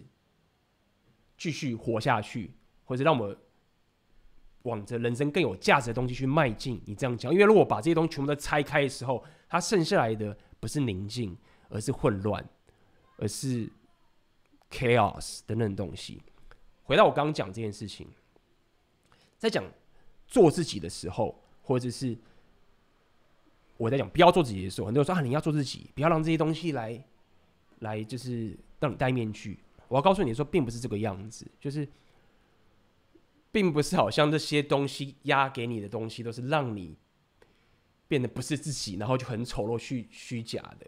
[1.39, 3.39] 继续活下去，或者让我们
[4.63, 6.83] 往着人生更有价值的东西去迈进。
[6.87, 11.37] 你这样讲，因为如果把这些东西全部都拆开的时候，它剩下来的不是宁静，
[11.69, 12.45] 而是混乱，
[13.19, 13.71] 而是
[14.71, 16.21] chaos 等等东西。
[16.83, 18.09] 回到我刚刚讲这件事情，
[19.37, 19.63] 在讲
[20.27, 22.17] 做自己的时候，或者是
[23.77, 27.05] 我在讲不要做自己的时候，很多人说啊，你要做自己，不要让这些东西来
[27.81, 29.59] 来就是让你戴面具。
[29.89, 31.87] 我要告诉你说，并不是这个样子，就是。
[33.53, 36.95] 并不是好像这些东西压给你的东西都是让你
[38.07, 40.87] 变得不是自己，然后就很丑陋、虚虚假的。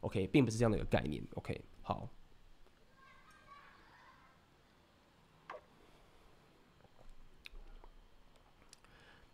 [0.00, 1.24] OK，并不是这样的一个概念。
[1.36, 2.06] OK，好。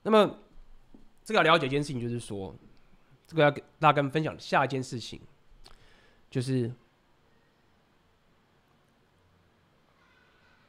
[0.05, 0.39] 那么，
[1.25, 2.55] 这个要了解一件事情，就是说，
[3.29, 5.21] 这个要跟大家跟分享下一件事情，
[6.29, 6.73] 就是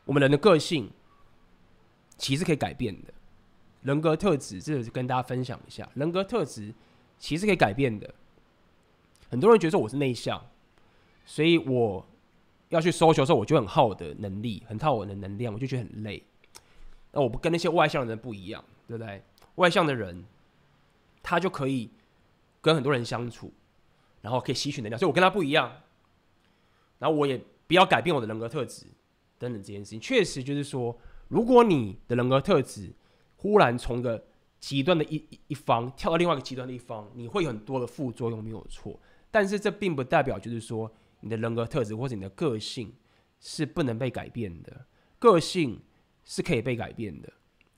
[0.05, 0.91] 我们人的个性。
[2.21, 3.13] 其实可以改变的，
[3.81, 5.89] 人格特质，这个是跟大家分享一下。
[5.93, 6.73] 人格特质
[7.17, 8.13] 其实可以改变的。
[9.29, 10.45] 很多人觉得我是内向，
[11.25, 12.05] 所以我
[12.67, 16.21] 要去 social 的时候，我就很耗我的能力，很耗我的能量，我就觉得很累。
[17.13, 19.23] 那我不跟那些外向的人不一样，对不对？
[19.55, 20.25] 外向的人
[21.23, 21.89] 他就可以
[22.61, 23.53] 跟很多人相处，
[24.21, 25.81] 然后可以吸取能量，所以我跟他不一样。
[26.99, 28.85] 然后我也不要改变我的人格特质
[29.37, 30.99] 等等这件事情，确实就是说。
[31.29, 32.91] 如果你的人格特质
[33.37, 34.25] 忽然从个
[34.59, 38.99] 极端的一一方跳到另外一个极端的一方，你会有很多的副作用，没有错。
[39.29, 42.91] 但是这并不代表就是说你的人格特质或者你的个性
[43.39, 44.87] 是不能被改变的，
[45.19, 45.79] 个性
[46.25, 47.31] 是可以被改变的。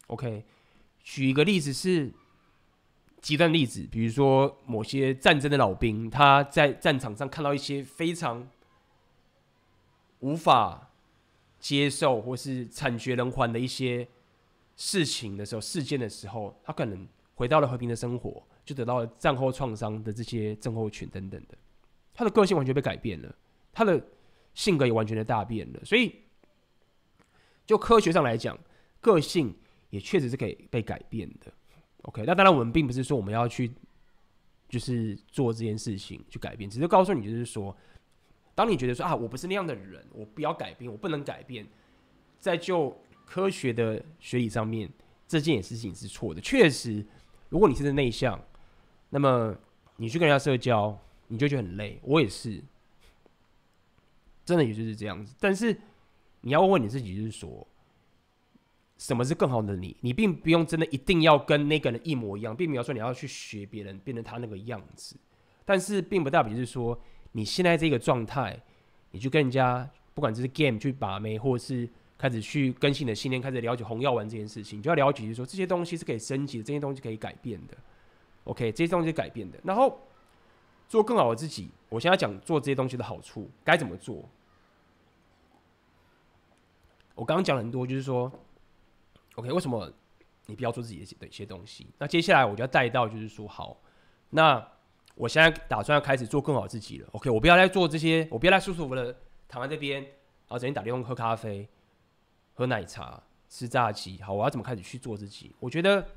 [0.08, 0.46] OK，
[1.04, 2.10] 举一个例子是
[3.22, 8.50] 极端例子，比如说某些战争的老兵，他在战场上看到一些非常
[10.20, 10.88] 无法。
[11.62, 14.08] 接受或是惨绝人寰的一些
[14.76, 21.56] 事情的时候，事件的时候，他可能回到了和平的生活，就得到了战后创伤的这些症候群等等的，
[22.16, 23.36] 他的个性完全被改变了，
[23.72, 24.04] 他的
[24.56, 25.80] 性格也完全的大变了。
[25.86, 26.16] 所以，
[27.68, 28.58] 就科学上来讲，
[29.00, 29.56] 个性
[29.92, 31.54] 也确实是可以被改变的。
[32.04, 33.72] OK，那当然我们并不是说我们要去
[34.70, 37.76] 就是做这件事情去改变，只是告诉你，就是说。
[38.54, 41.66] 当你觉得说啊，我不是那样的人，我不要改变，我不能改变，
[42.38, 42.96] 在就
[43.26, 44.92] 科学的学理上面，
[45.26, 46.42] 这件事情是错的。
[46.42, 47.04] 确实，
[47.48, 48.40] 如果你是内向，
[49.10, 49.56] 那么
[49.96, 50.96] 你去跟人家社交，
[51.28, 51.98] 你就觉得很累。
[52.04, 52.62] 我也是，
[54.44, 55.34] 真的也就是这样子。
[55.40, 55.76] 但是
[56.42, 57.66] 你要问问你自己，就是说，
[59.02, 59.98] 什么是更好的你？
[60.02, 65.16] 你并不用真的一定要跟那个人一模一样，并没有说你要去学别人变成他那个样子。
[65.66, 66.96] 但是并不代表就是说。
[67.34, 68.62] 你现在这个状态，
[69.12, 71.88] 你去跟人家，不管这是 game 去把妹，或者是
[72.18, 77.78] 开始去更新你的信念，开始了解红药丸这件事情，你就要了解，就是说这些东西是可以升级的，这些东西可以改变的。
[78.44, 79.58] OK，这些东西改变的。
[79.64, 79.98] 然后
[80.90, 84.28] 做更好的自己，我现在讲做这些东西的好处，该怎么做？
[87.16, 88.30] 我刚刚讲了很多，就是说
[89.36, 89.92] ，OK，为什么
[90.46, 91.88] 你不要做自己的一些东西？
[91.98, 93.82] 那接下来我就要带到，就是说，好，
[94.30, 94.68] 那。
[95.14, 97.08] 我现在打算要开始做更好自己了。
[97.12, 99.16] OK，我不要再做这些，我不要再舒舒服服的
[99.48, 101.68] 躺在这边，然后整天打电话、喝咖啡、
[102.54, 104.20] 喝奶茶、吃炸鸡。
[104.22, 105.54] 好，我要怎么开始去做自己？
[105.60, 106.08] 我觉得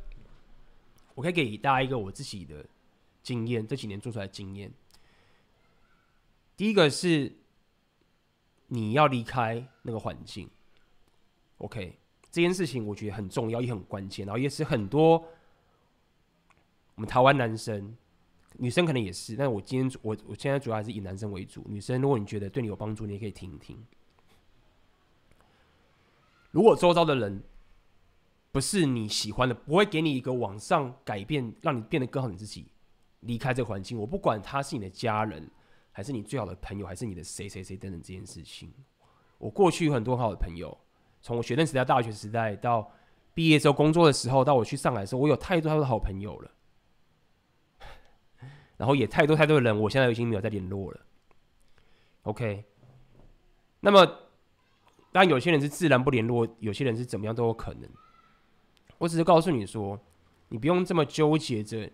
[1.16, 2.64] 我可以给大家一个我自己的
[3.20, 4.72] 经验，这几年做出来的经验。
[6.56, 7.36] 第一个是
[8.68, 10.48] 你要离开那个环境。
[11.58, 11.98] OK，
[12.34, 15.24] 这件事情我觉得很重要，也很关键，然后也是很多
[16.96, 17.96] 我们台湾男生。
[18.58, 21.64] 女生可能也是，但我今天我我现在主要还是以男生为主。
[21.68, 23.80] 女生，如果你觉得对你有帮助，你也可以听一听。
[26.50, 27.40] 如果周遭的人
[28.50, 32.66] 不是你喜欢的，不会给你一个往上改变，让你变得更好你自己，
[33.20, 33.96] 离开这个环境。
[33.96, 35.48] 我不管他是你的家人，
[35.92, 38.72] 还是你最好的朋友，还是你的谁谁谁等等这件事情。
[39.38, 40.76] 我过去有很多很好的朋友，
[41.24, 42.92] 从学生时代、大学时代到
[43.32, 46.50] 毕业之后工作的时候，到我去上海的时候，我有太多太多的好朋友了。
[48.76, 51.00] 然后也太多太多的人，我现在已经没有再联络了。
[52.24, 52.66] OK，
[53.80, 54.04] 那么
[55.12, 57.88] 当然有些人是自然不联络，有些人是怎么样都有可能。
[58.98, 59.98] 我只是告诉你说，
[60.50, 61.90] 你不用这么纠结着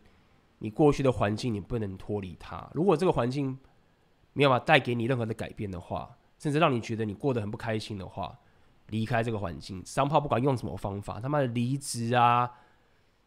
[0.58, 2.68] 你过去的环境，你不能脱离它。
[2.74, 3.56] 如果这个环境
[4.32, 8.36] 没有办法带给你任何的改变的话，甚至让你觉得你过得很不开心的话，
[8.90, 12.50] 离开这个环境，商炮不管用什么方法，他妈的离职啊，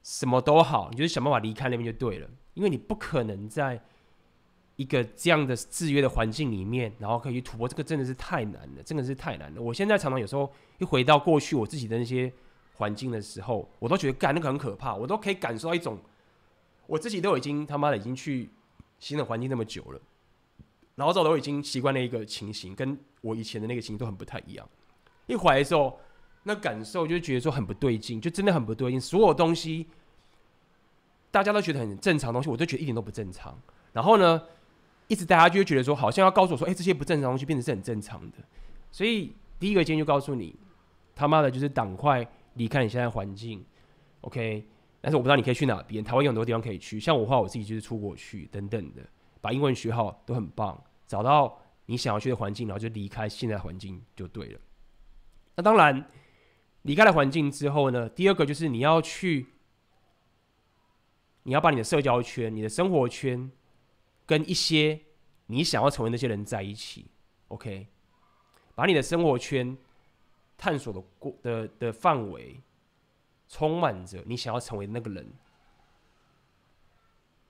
[0.03, 2.29] 什么都好，你就想办法离开那边就对了。
[2.53, 3.81] 因为你不可能在
[4.75, 9.61] 一个这样的制约的环境里面，然后可以去突破，这个真的是太难了，真的是太难了。
[9.61, 12.31] 我现在常常有时候一回到过去我自己的那些
[12.75, 15.99] 环境的时候，我都觉得干那个很可怕，我都可以感受到一种
[16.87, 18.49] 我自己都已经他妈的已经去
[18.99, 20.01] 新的环境那么久了，
[20.95, 24.67] 然后这都已经习惯了一个情形，跟我以前的那个情形都很不太一样。
[25.27, 25.99] 一回来的时候，
[26.43, 28.99] 那感受就觉得说很不对劲，就真的很不对劲。
[28.99, 29.87] 所有东西
[31.31, 33.57] 大家都觉得很正常东西，我都觉得一点都不正常。
[33.91, 34.41] 然后呢，
[35.07, 38.37] 一直大家就会觉得说，好像要告诉我说，哎，这些不正常的东西变成是很正常的。
[38.91, 40.55] 所以第一个建议就告诉你，
[41.15, 43.63] 他妈的，就是赶快离开你现在环境
[44.21, 44.67] ，OK。
[44.99, 46.97] 但是我不知道你可以去哪边，台湾有很多地方可以去。
[46.99, 49.01] 像我话，我自己就是出国去等等的，
[49.41, 50.81] 把英文学好都很棒。
[51.05, 54.59] 找到你想要去的环境，然后就离开现在环境就对了。
[55.55, 56.09] 那当然，
[56.83, 59.47] 离开了环境之后呢，第二个就是你要去，
[61.43, 63.51] 你要把你的社交圈、你的生活圈，
[64.25, 64.99] 跟一些
[65.47, 67.11] 你想要成为那些人在一起。
[67.49, 67.87] OK，
[68.75, 69.77] 把你的生活圈
[70.57, 72.61] 探索的过的的范围。
[73.49, 75.31] 充满着你想要成为那个人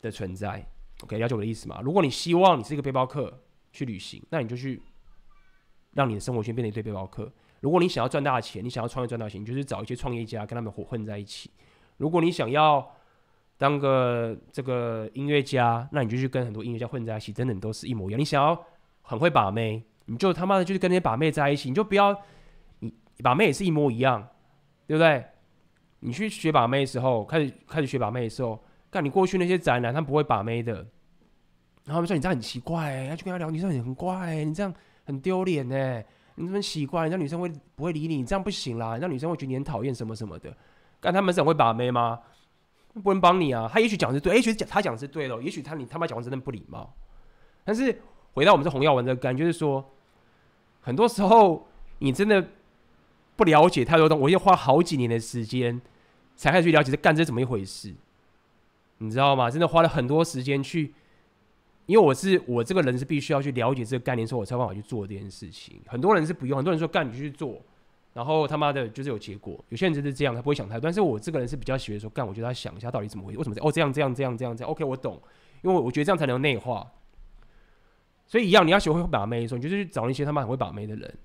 [0.02, 0.68] 的存在
[1.02, 1.80] ，OK，了解我的意思吗？
[1.82, 3.42] 如果你希望你是一个背包客
[3.72, 4.82] 去旅行，那你就去
[5.92, 7.32] 让你的生活圈变成一堆背包客。
[7.64, 11.50] 如果你想要赚大钱，你想要创业赚大钱，你就是找一些创业家跟他们混混在一起。
[11.96, 12.86] 如果你想要
[13.58, 18.20] 当个这个音乐家，那你就去跟很多音乐家混在一起，真的都是一模一样。
[18.20, 18.62] 你想要
[19.02, 22.14] 很会把妹，你就他妈的就是跟那些把妹在一起，你就不要
[22.82, 22.92] 你
[23.24, 24.28] 把妹也是一模一样，
[24.86, 25.24] 对不对？
[26.02, 28.62] 你去学把妹的时候，开始开始学把妹的时候，
[28.92, 30.74] 看你过去那些宅男，他不会把妹的，
[31.86, 34.74] 然后他们说你这样很奇怪、欸，要去跟他聊，你这样很怪、你这样
[35.06, 36.04] 很丢脸呢，
[36.36, 38.18] 你这么奇怪，人家女生会不会理你？
[38.18, 40.56] 你这样不行啦，人家女生会觉得你很讨厌什么什么的。
[41.00, 42.20] 但他们是很会把妹吗？
[43.04, 43.70] 不能帮你啊。
[43.72, 46.94] 他也许讲的是对，也许讲他讲的是对的，也许他你他妈讲话真的不礼貌。
[47.64, 48.02] 但是
[48.34, 49.92] 回到我们这红药丸的感觉，是说，
[50.82, 51.68] 很多时候
[52.00, 52.46] 你真的
[53.36, 55.82] 不了解太多东西，我要花好几年的时间。
[56.36, 57.94] 才开始去了解这干这怎么一回事，
[58.98, 59.52] 你知道吗？
[59.52, 60.96] 真的花了很多时间去，
[61.86, 65.82] 因为我是我这个人是必须要去了解这个概念，所以我才有办法去做这件事情。
[65.88, 67.62] 很多人是不用，很多人说干你就去做，
[68.14, 69.64] 然后他妈的就是有结果。
[69.70, 70.82] 有些人就是这样，他不会想太多。
[70.82, 73.56] 但是我这个人是比较喜欢说干，我觉得他想一下到底怎么回事，为什么？
[73.62, 75.22] 哦这样这样这样这样这样，OK 我懂，
[75.62, 76.90] 因为我觉得这样才能内化。
[78.26, 81.18] 所以一样，你要学会把妹的时候，你就是去找那些他妈很会把妹的人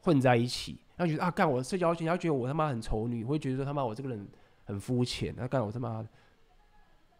[0.00, 0.78] 混在一起。
[0.96, 4.26] 然后觉得啊，干我的社交圈，他觉得我他妈很丑女，会觉得说他妈我这个人
[4.64, 6.06] 很肤浅，他干我他妈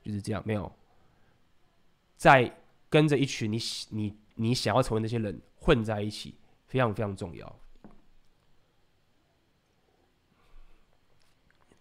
[0.03, 0.71] 就是这样，没有
[2.17, 3.59] 在跟着一群你
[3.91, 6.35] 你你想要成为那些人混在一起，
[6.67, 7.61] 非常非常重要。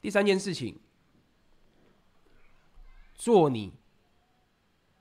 [0.02, 0.80] 第三件事情，
[3.16, 3.72] 做你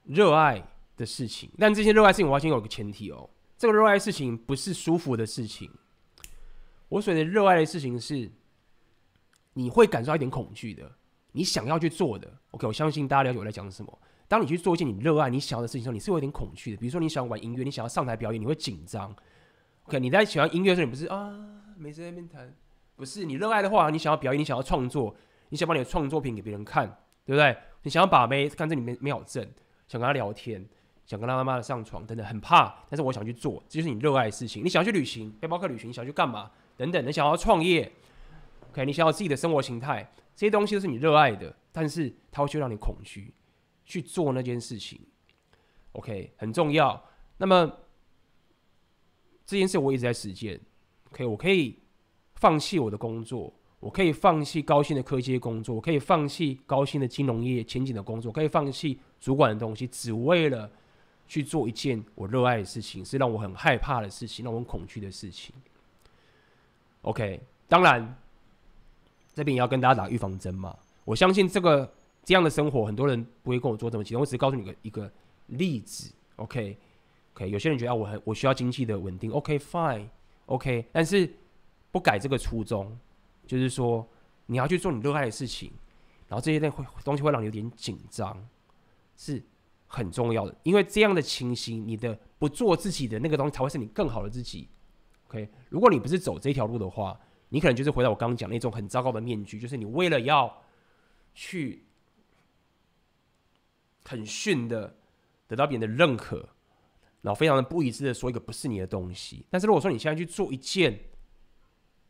[0.05, 0.65] 热爱
[0.97, 3.29] 的事情，但这些热爱事情我要先有个前提哦，
[3.59, 5.71] 这个热爱事情不是舒服的事情。
[6.89, 8.31] 我所谓的热爱的事情是，
[9.55, 10.95] 你会感受到一点恐惧的，
[11.33, 12.33] 你想要去做的。
[12.53, 13.99] OK，我相信大家了解我在讲什么。
[14.33, 16.77] 当你去做一件你热爱、你想要的事情的时候，你是会有点恐惧的。
[16.79, 19.15] 比如说，你想要玩音乐，你想要上台表演，你会紧张。
[19.85, 21.31] OK，你在喜欢音乐的时候，你不是啊，
[21.77, 22.51] 没事在那边弹，
[22.97, 25.15] 不是你热爱的话，你想要表演，你想要创作，
[25.51, 26.87] 你想把你的创作品给别人看，
[27.27, 27.55] 对不对？
[27.83, 29.47] 你想要把妹，看这里面没有证，
[29.87, 30.67] 想跟他聊天，
[31.05, 32.75] 想跟他妈妈的上床，等等，很怕。
[32.89, 34.65] 但是我想去做，这就是你热爱的事情。
[34.65, 36.51] 你想要去旅行，背包客旅行，你想要去干嘛？
[36.79, 37.93] 等等，你想要创业
[38.71, 43.35] ，OK，你想要自己的生活形态，这些东西都是你热爱的，但是它会去让你恐惧
[43.85, 45.01] 去做那件事情
[45.93, 47.03] ，OK，很重要。
[47.39, 47.71] 那么
[49.45, 50.61] 这件事我一直在实践
[51.11, 51.79] ，OK，我可以
[52.35, 60.71] 放弃我的工作，我可以放弃高薪的科技工作，我可以放弃高薪的金融业前景的工作，我可以放弃主管的东西，只为了
[61.27, 65.55] 去做一件我热爱的事情，是让我很害怕的事情，让我很恐惧的事情。
[67.03, 68.17] OK，当然，
[69.35, 70.77] 这边也要跟大家打预防针嘛。
[71.05, 71.93] 我相信这个
[72.25, 74.21] 这样的生活，很多人不会跟我做这么激动。
[74.21, 75.11] 我只是告诉你个一个
[75.47, 76.13] 例子。
[76.37, 79.31] OK，OK，、有些人觉得，我很我需要经济的稳定。
[79.33, 81.31] OK，Fine，OK，、但是
[81.91, 82.97] 不改这个初衷，
[83.47, 84.07] 就是说
[84.47, 85.71] 你要去做你热爱的事情，
[86.29, 88.49] 然后这些东会东西会让你有点紧张，
[89.17, 89.43] 是
[89.87, 90.57] 很重要的。
[90.63, 94.69] 因为这样的情形，你的不做自己的那个东西，才会是你更好的自己。
[95.29, 97.19] OK，如果你不是走这条路的话，
[97.51, 100.63] 你可能就是回到我刚刚讲那种很糟糕的面具，就是你为了要
[101.35, 101.85] 去
[104.05, 104.97] 很逊的
[105.47, 106.49] 得到别人的认可，
[107.21, 109.47] 然后非常的不一致的说一个不是你的东西。
[109.51, 110.99] 但是如果说你现在去做一件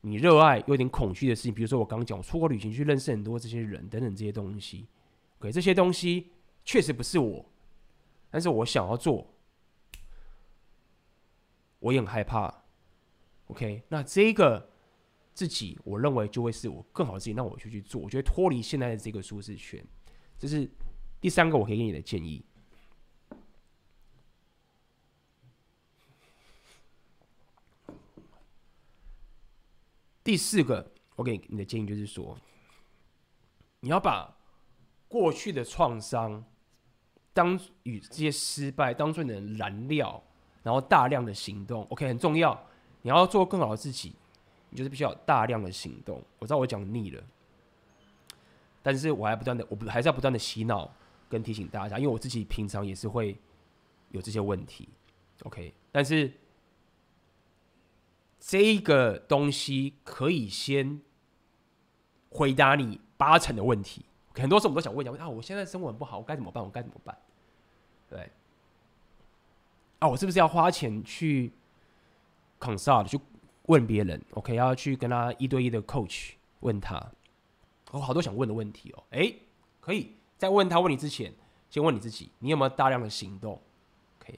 [0.01, 4.89] 你热爱又有点恐惧的事情，比如说我刚刚讲我出国旅行去认识很多这些人等等这些东西
[5.39, 6.33] ，OK，这些东西
[6.65, 7.45] 确实不是我，
[8.31, 9.33] 但是我想要做，
[11.79, 12.63] 我也很害怕。
[13.47, 14.71] OK，那这个
[15.35, 17.35] 自己，我认为就会是我更好的自己。
[17.35, 19.85] 那我就去做，我觉得脱离现在的这个舒适圈，
[20.39, 20.69] 这是
[21.23, 22.45] 第三个，我可以给你的建议。
[30.25, 32.37] 第四个，我给你的建议就是说，
[33.79, 34.37] 你要把
[35.07, 36.45] 过去的创伤
[37.33, 40.21] 当与这些失败当做你的燃料，
[40.65, 41.85] 然后大量的行动。
[41.91, 42.67] OK，很重要。
[43.03, 44.17] 你要做更好的自己，
[44.71, 46.21] 你就是必须要大量的行动。
[46.41, 47.23] 我知道我讲腻了，
[48.83, 50.93] 但是我还不断的，我不还是要不断的洗脑。
[51.33, 53.37] 跟提醒大家，因为我自己平常也是会
[54.11, 54.89] 有这些问题。
[55.45, 56.31] OK，但是。
[58.45, 61.01] 这个东西可以先
[62.29, 64.05] 回答你八成的问题。
[64.35, 66.61] 很多时候我们都想问一下：啊，我现在生活很不好，我该怎么办？
[66.61, 67.17] 我该怎么办？
[68.11, 68.29] 对。
[70.01, 71.53] 啊，我是不是要花钱去
[72.59, 73.17] consult 去
[73.67, 77.01] 问别人？OK，要去跟他一对一的 coach 问他。
[77.93, 79.05] 我好多想问的问题哦。
[79.11, 79.33] 哎，
[79.79, 81.33] 可以在问他问你之前，
[81.71, 83.63] 先问你自己：你有没有大量的行动
[84.19, 84.37] ？OK，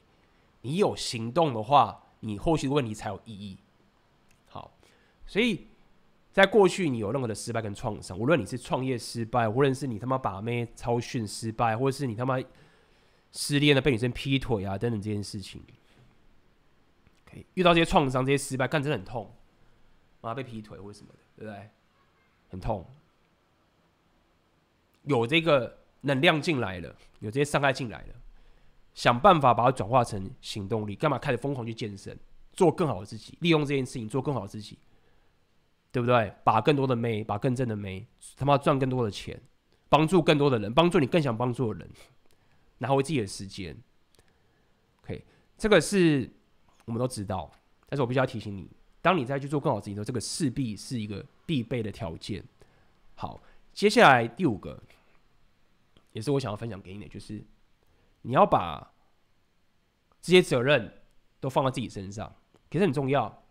[0.61, 3.57] 你有行动的话，你后续的问题才有意义。
[4.45, 4.77] 好
[5.25, 5.67] 所以，
[6.31, 12.39] 在过去你有任何的失败跟创伤，无论你是创业失败，无论是你他妈把妹超训失败，或者是你他妈
[13.33, 15.63] 失恋了被女生劈腿啊等等这件事情
[17.27, 19.35] ，OK，遇到这些创伤、这些失败，干真的很痛，
[20.21, 21.71] 妈被劈腿或者什么的，对不对？
[22.51, 22.85] 很痛，
[25.05, 28.15] 有这个能量进来了，有这些伤害进来了，
[28.95, 32.19] 想办法把它转化成行动力，干嘛开始疯狂去健身，
[32.53, 34.79] 做更好的自己，利用这件事情做更好的自己。
[35.93, 36.35] 对不对？
[36.43, 38.05] 把更多的妹，把更正的妹，
[38.37, 39.41] 他妈赚更多的钱，
[39.89, 41.89] 帮助更多的人，帮助你更想帮助的人，
[42.79, 43.77] 拿回自己的时间。
[45.05, 45.25] OK，
[45.57, 46.29] 这个是
[46.85, 47.49] 我们都知道，
[47.89, 48.69] 但是我必须要提醒你，
[49.01, 52.43] 当你再去做更好自己的时候，这个势必是一个必备的条件。
[53.15, 53.41] 好，
[53.73, 54.83] 接下来第五个，
[56.15, 57.45] 也是我想要分享给你的，就是
[58.23, 58.95] 你要把
[60.23, 61.03] 这些责任
[61.41, 62.35] 都放在自己身上，
[62.71, 63.43] 其实很重要。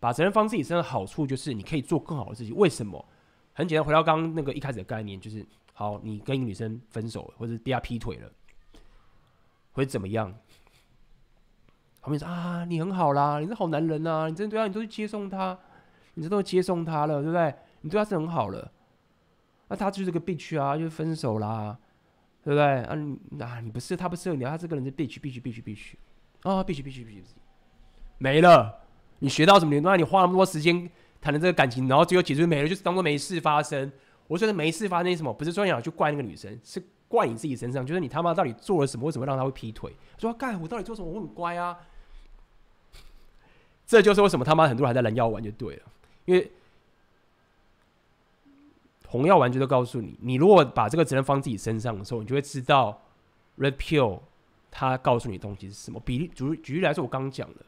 [0.00, 2.52] 把责任放自己身上的好处就是你可以做更好的自己。
[2.52, 3.04] 为什么？
[3.52, 8.30] 很简单，回到刚刚那个一开始的概念，就是好，你跟一个女生分手了，或者第二劈腿了，
[9.72, 10.34] 会怎么样？
[12.00, 15.58] 后面说啊，你很好啦，你是好男人啊，你真的对啊，你都去接送他，
[16.14, 17.54] 你这都接送他了，对不对？
[17.80, 18.72] 你对他是很好了，
[19.68, 21.78] 那、啊、他就是个 bitch 啊，就分手啦，
[22.44, 22.62] 对不对？
[22.62, 25.94] 啊，你啊，你不是他不适合你，他这个人是 bitch，bitch，bitch，bitch，
[26.42, 27.24] 啊，bitch，bitch，bitch，bitch，
[28.18, 28.82] 没了。
[29.20, 29.80] 你学到什么？
[29.80, 30.90] 那你花那么多时间
[31.20, 33.90] 谈的这个感情，然后最后结束没了，就是当做没事发生。
[34.26, 35.32] 我说的没事发生什么？
[35.32, 37.86] 不是专门去怪那个女生，是怪你自己身上。
[37.86, 39.06] 就是你他妈到底做了什么？
[39.06, 39.94] 为什么让他会劈腿？
[40.18, 41.08] 说干我到底做什么？
[41.08, 41.78] 我很乖啊。
[43.86, 45.82] 这就是为什么他妈很多人还在蓝药丸就对了，
[46.26, 46.52] 因为
[49.14, 53.00] 红药丸就都告诉你，你如果把这个责任放自己身上的时候，你就会知道
[53.58, 54.18] Red Pill
[54.72, 56.00] 他告诉你的东西是什么。
[56.04, 57.60] 比例举举例来说，我刚讲的。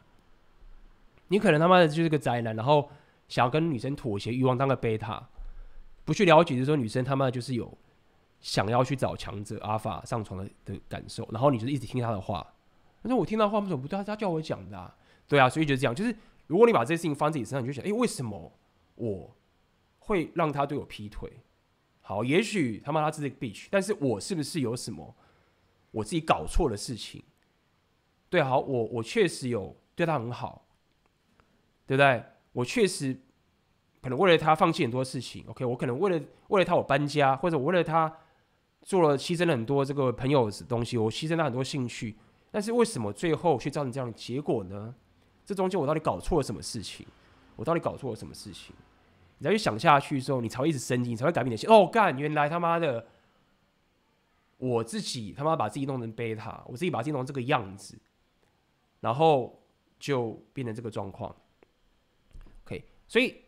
[1.29, 2.91] 你可能他妈的就是个宅男，然后
[3.29, 5.25] 想要跟女生妥协，欲望当个贝塔，
[6.05, 7.73] 不去了解，就是说女生他妈的就是有
[8.41, 12.45] 想要去找强者阿法上床的的感受，然后你就一直听他的话。
[13.03, 14.03] 但是我听到话为什么不对？
[14.03, 14.93] 他叫我讲的，啊，
[15.29, 16.13] 对啊，所以就是这样，就是
[16.49, 18.53] 如果你把这些事情放自己身上，你就想，哎，为什么
[18.97, 19.31] 我
[20.07, 21.31] 会让他对我劈腿？
[22.01, 25.15] 好，也许他妈他是个 bitch，但是我是不是有什么
[25.91, 27.23] 我自己搞错的事情？
[28.31, 30.63] 对，好，我我确实有对他很好。
[31.89, 32.21] 对不对？
[32.51, 33.17] 我确实
[34.03, 35.45] 可能为了他放弃很多事情。
[35.47, 38.13] OK，我可能为了为了他我搬家，或者我为了他
[38.83, 42.17] 做了牺牲了很多这个朋友的东西，我牺牲了很多兴趣。
[42.51, 44.93] 但是为什么最后却造成这样的结果呢？
[45.45, 47.07] 这中间我到底搞错了什么事情？
[47.55, 48.75] 我到底搞错了什么事情？
[49.39, 51.69] 你再去想下去之后，你才会一直升级，你才会改变你的心。
[51.69, 53.07] 哦，干，原来他妈的
[54.57, 57.99] 我自己他妈把自己弄成贝塔，我自己把自己弄成这个样子，
[59.01, 59.63] 然后
[59.99, 61.37] 就变成这个状况。
[62.65, 63.43] OK，所以，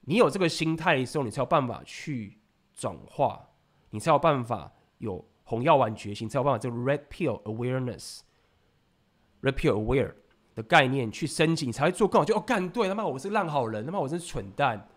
[0.00, 2.38] 你有这个心态的时候，你才有办法去
[2.72, 3.50] 转化，
[3.90, 10.14] 你才有办法有红药丸觉醒，才有办法这个 red pill awareness，red pill aware
[10.54, 12.24] 的概念去升级，你才会做更好。
[12.24, 14.88] 就哦，干对，他妈我是烂好人，他妈我是蠢蛋。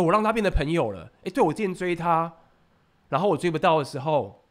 [0.00, 1.10] 我让他变得朋友了。
[1.24, 2.32] 哎，对我之前追他，
[3.08, 4.44] 然后我追不到的时候，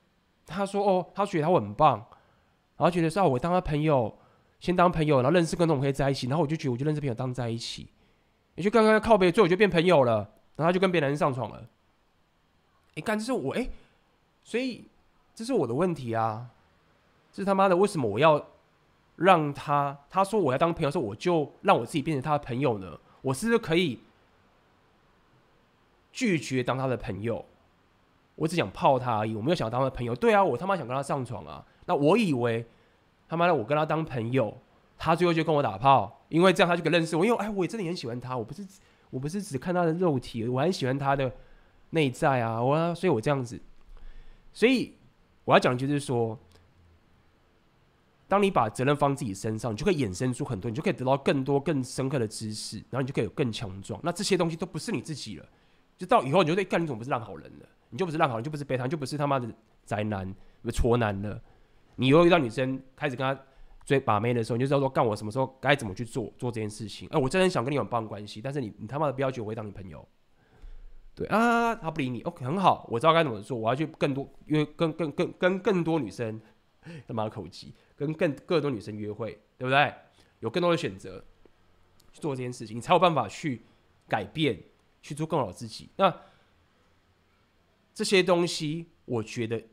[0.45, 1.97] 他说哦，他觉得他很棒，
[2.77, 4.17] 然后觉得说啊，我当他朋友，
[4.59, 6.27] 先当朋友，然后认识更多，我们可以在一起。
[6.27, 7.87] 然后我就觉得，我就认识朋友当在一起。
[8.55, 10.17] 你就刚刚靠北，最后就变朋友了，
[10.55, 11.65] 然后他就跟别人上床了。
[12.95, 13.69] 你看，这是我哎，
[14.43, 14.85] 所以
[15.33, 16.49] 这是我的问题啊！
[17.31, 18.45] 这是他妈的，为什么我要
[19.15, 19.97] 让他？
[20.09, 22.99] 他说我要当朋友，说我就让我自己变成他的朋友呢？
[23.21, 23.99] 我是不是可以
[26.11, 27.45] 拒绝当他的朋友？
[28.35, 30.15] 我只想泡他而已，我没有想要当他的朋友。
[30.15, 31.65] 对啊，我他妈想跟他上床啊！
[31.85, 32.65] 那我以为
[33.27, 34.57] 他妈的，我跟他当朋友。
[35.01, 37.25] 他最后就跟我打炮，因为这样他就可以认识我。
[37.25, 38.67] 因为哎，我也真的很喜欢他，我不是
[39.09, 41.33] 我不是只看他的肉体，我很喜欢他的
[41.91, 43.57] 内在啊，我啊，所以我这样子。
[44.51, 44.97] 所以
[45.45, 46.37] 我要讲的就是说，
[48.27, 53.97] 当你把责任放自己身上，你就可以衍生出很多，你就可以得到更多更深刻的知识，然后你就可以有更强壮。
[54.03, 55.45] 那这些东西都不是你自己了，
[55.99, 59.47] 就到以后你就得干，你总不是烂好人了，你就不是烂好人，就不是悲惨，就不是他妈的
[59.85, 60.33] 宅男、
[60.73, 61.39] 挫男了。
[61.97, 63.39] 你以后遇到女生开始跟他。
[63.85, 67.09] 追把妹的时候，你就知道说，干我什么时候该怎么去做做这件事情。
[67.09, 70.07] 哎、我真的想跟你有帮关系，但是你你他妈的不要觉得我会当你朋友。
[71.15, 73.57] 对啊，他不理你，OK，很好，我知道该怎么做。
[73.57, 76.39] 我要去更多约跟更更跟更多女生，
[77.07, 79.91] 他妈的口技，跟更更多女生约会，对不对？
[80.41, 81.25] 有更多的选择
[82.11, 83.63] 去做这件事情，你才有办法去
[84.07, 84.55] 改变，
[85.01, 85.89] 去做更好的自己。
[85.95, 86.21] 那
[87.93, 89.63] 这些东西，我觉得。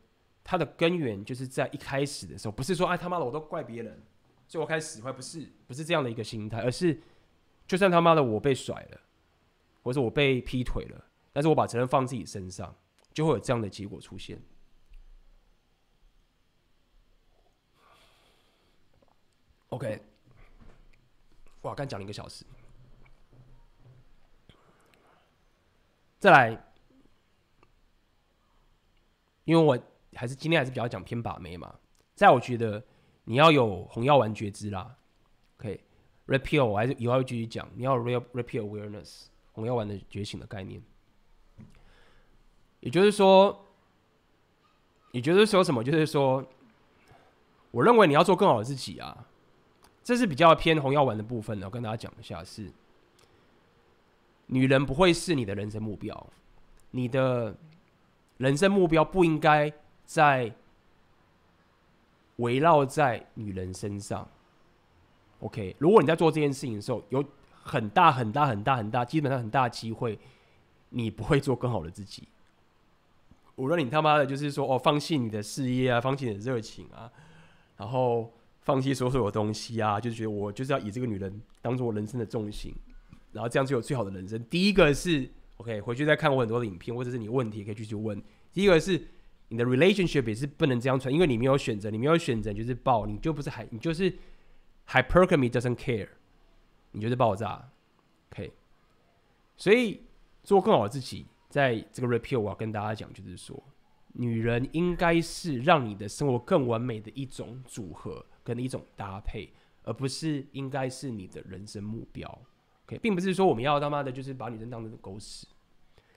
[0.48, 4.00] 它的根源就是在一开始的时候，不是说哎他妈的我都怪别人，
[4.46, 7.02] 所以我开始使坏，不是不是这样的一个心态，而是
[7.66, 9.00] 就算他妈的我被甩了，
[9.82, 12.72] 或者我被劈腿了，但是我把责任放自己身上，
[13.12, 14.40] 就会有这样的结果出现。
[19.70, 20.00] OK，
[21.62, 22.44] 哇，刚讲了一个小时，
[26.18, 26.64] 再来，
[29.44, 29.78] 因为我。
[30.18, 31.74] 还是今天还是比较讲偏把妹嘛，
[32.14, 32.82] 在我觉得
[33.24, 34.96] 你要有红药丸觉知啦
[35.58, 40.80] ，OK，Red Pill 我还是以后会继续讲，你要 Real repeal Awareness 红药丸的觉醒的概念，
[42.80, 43.66] 也就是说，
[45.12, 45.84] 也就是说什么？
[45.84, 46.42] 就是说，
[47.70, 49.26] 我认为你要做更好的自己啊，
[50.02, 51.66] 这是比较偏红药丸的部分呢。
[51.66, 52.72] 我跟大家讲一下是，
[54.46, 56.26] 女人不会是你的人生目标，
[56.90, 57.56] 你的
[58.38, 59.72] 人生目标不应该。
[60.08, 60.52] 在
[62.36, 64.24] 围绕在女人身上
[65.40, 65.74] ，OK。
[65.80, 70.16] 如果你在做这件事情的时候，有很大很大很大很大，基本上很大机会，
[70.90, 72.28] 你不会做更好的自己。
[73.56, 77.10] 无论你他妈的，就是说哦，放弃你的事业啊，放弃你的热情啊，
[77.76, 82.72] 然后放弃所有的东西啊，就觉得我就是要以这个女人当做我人生的重心，
[83.36, 84.42] 然后这样就有最好的人生。
[84.46, 88.20] 第一个是 OK，回去再看我很多的影片，或者是你问题可以继续问。
[88.52, 89.00] 第一个是。
[89.48, 94.12] 你的 relationship 也是不能这样传，因为你没有选择，你没有选择就是爆，你就不是海，你就是
[94.88, 96.08] hypergamy doesn't care，
[96.90, 97.70] 你就是爆炸
[98.32, 98.52] ，OK。
[99.56, 100.02] 所以
[100.42, 103.62] 做更好的自己，在这个 repeal 我要跟大家讲，就是说，
[104.14, 109.48] 女人应该是让你的生活更完美的一种组合跟一种搭配，
[109.84, 112.42] 而不是应该是你的人生目标
[112.86, 115.46] ，OK，并不是说我们要他妈的就是把女生当成狗屎，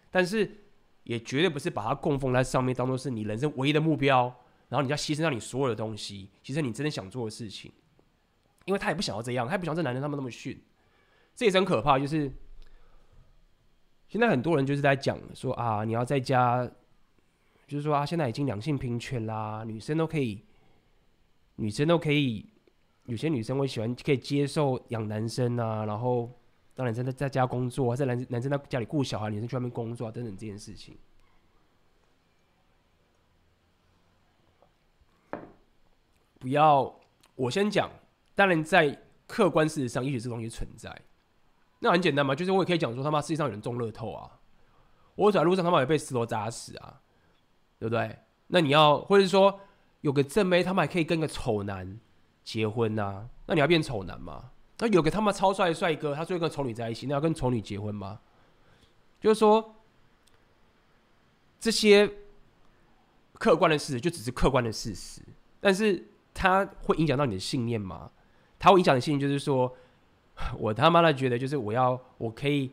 [0.09, 0.65] 但是。
[1.03, 4.31] 也绝对不是把它供奉在上面，当做是你人生唯一的目标，
[4.67, 7.71] 然后你要牺牲掉你所有的东西，牺牲你真的想做的事情，
[8.65, 10.61] 因为他也不想要这样，他也不想这男人他们那么逊，
[11.35, 11.97] 这也是很可怕。
[11.97, 12.31] 就是
[14.07, 16.63] 现在很多人就是在讲说啊，你要在家，
[17.65, 20.45] 就是说啊，现在已经两性平权啦，女生都可以，
[21.55, 22.45] 女生都可以，
[23.05, 26.38] 有些女生会喜欢可以接受养男生啊，然后。
[26.79, 30.97] 当男生在在家工作，在男男生在家里顾小孩，女生去外面工作啊等等这件事情，
[36.39, 36.97] 不要
[37.35, 37.91] 我先讲。
[38.33, 41.01] 当然，在客观事实上，也许这东西存在。
[41.79, 44.39] 那很简单嘛，就是我也可以讲说，他妈世界上有人中乐透啊，
[45.15, 47.01] 我走在路上他妈也被石头砸死啊，
[47.77, 48.19] 对不对？
[48.47, 49.59] 那你要，或者是说
[49.99, 51.99] 有个正妹，他们还可以跟个丑男
[52.45, 54.51] 结婚啊，那你要变丑男吗？
[54.79, 58.19] 那有个他妈超帅的帅哥，他最后跟丑女在一起，那要跟丑女结婚吗？
[59.19, 59.75] 就是说，
[61.59, 62.09] 这些
[63.33, 65.21] 客观的事实就只是客观的事实，
[65.59, 68.09] 但是它会影响到你的信念吗？
[68.57, 69.75] 它会影响的信念就是说，
[70.57, 72.71] 我他妈的觉得就是我要我可以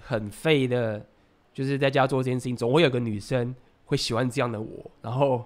[0.00, 1.04] 很废的，
[1.52, 3.52] 就是在家做这件事情，总会有个女生
[3.86, 5.44] 会喜欢这样的我，然后，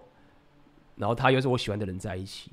[0.96, 2.50] 然后他又是我喜欢的人在一起。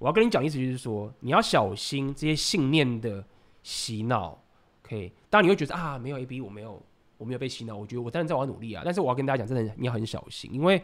[0.00, 3.22] 我要跟你讲，意思就是说，你要小心这些信念的
[3.62, 4.42] 洗脑。
[4.82, 6.82] OK，当你会觉得啊，没有 AB，我没有，
[7.18, 7.76] 我没有被洗脑。
[7.76, 10.82] 我觉得我当然在我要努力啊，但是我要跟大家讲，真的你要很小心，因为，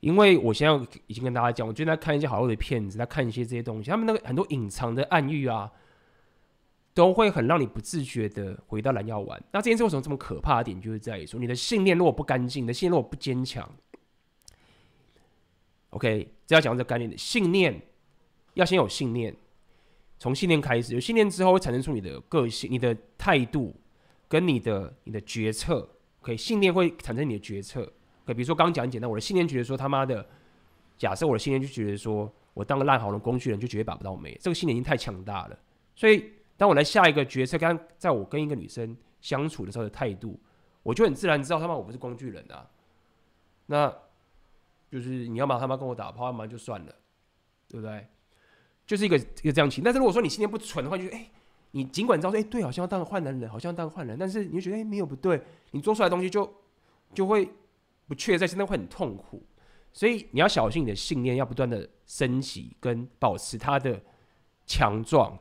[0.00, 5.72] 因为我现在已经跟大家讲，我最近在看一些好多的片子，在看一些这些东西，他们那个很多隐藏的暗喻啊，
[6.92, 9.42] 都会很让你不自觉的回到蓝药丸。
[9.50, 13.66] 那这件事为什么这么可怕的点，就是在于说，你的信念如果不干净，你的信念如果不坚强。
[15.96, 17.80] OK，这要讲这个概念的信念，
[18.52, 19.34] 要先有信念，
[20.18, 23.74] 从信念开始，有信念之后会产生出你的个性、你的态度
[24.28, 25.88] 跟你的你的决策。
[26.20, 27.80] OK，信念会产生你的决策。
[28.24, 30.28] OK，比如说刚讲简单，我的信念觉得说他妈的，
[30.98, 35.58] 假设我的信念就觉得说我当个烂好人工具人就绝对把不到妹，这个信念已经太强大了。
[35.94, 40.38] 所以当我来下一个决策，刚在我跟一个女生相处的时候的态度，
[40.82, 42.68] 我就很自然知道他妈我不是工具人啊。
[43.64, 43.92] 那
[44.96, 46.94] 就是你要么他妈跟我打炮，要么就算了，
[47.68, 48.06] 对不对？
[48.86, 49.84] 就是一个一个这样情。
[49.84, 51.30] 但是如果说你心念不纯的话，就是哎、
[51.72, 55.42] 你尽管知道说哎、对，好像要当个坏男人，好像要当个坏人，但是你就觉得哎、没有不对，
[55.72, 56.50] 你做出来的东西就
[57.12, 57.46] 就会
[58.06, 59.44] 不确在，现在会很痛苦。
[59.92, 64.00] 所以你要小心你的信念，要不断的升级跟保持它的
[64.66, 65.38] 强壮。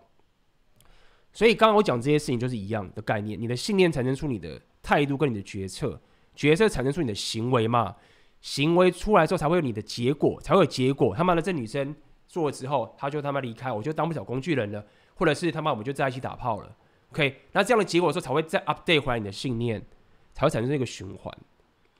[1.32, 6.02] 所以刚刚我讲这些事情就是一样的概念，你的信念产生出你的态度跟你的决策，
[6.34, 7.96] 决策产生出你的行为嘛，
[8.42, 11.16] 行为出来之后才会有你的结果，才会有结果。
[11.16, 11.96] 他妈的，这女生
[12.28, 16.76] 做了之后，她就他妈离开，我就当不了工具人了，或者是他妈我们就在一起打炮了。
[17.12, 19.86] OK，那这样的结果的时候才会再 update 回来你的信念，
[20.34, 21.38] 才会产生这个循环，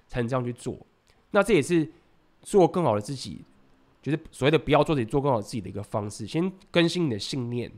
[0.08, 0.78] 才能这样去做。
[1.32, 1.92] 那这也是。
[2.46, 3.44] 做更好的自己，
[4.04, 6.28] 就是所谓的不要做自己，做更好自己的一个方式。
[6.28, 7.72] 先更新你的信念，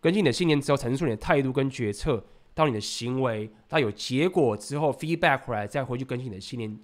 [0.00, 6.78] 更新你的信念之后，产生出你的态度跟决策，到你的行为，它有结果之后，feedback 回来，再回去更新你的信念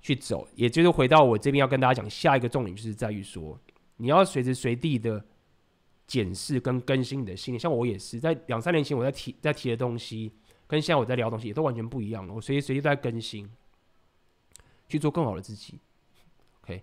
[0.00, 0.48] 去走。
[0.54, 3.58] 也就是回到我这边要跟大家讲下一个重点，就是在于说，
[3.96, 5.24] 你要随时随地的
[6.06, 7.60] 检视跟更新你的信念。
[7.60, 10.32] 像我也是在两三年前我在提在提的东西，
[10.66, 12.34] 跟现在我在聊的东西也都完全不一样了。
[12.34, 13.48] 我随时随地都在更新。
[14.88, 15.80] 去做更好的自己
[16.62, 16.80] ，OK，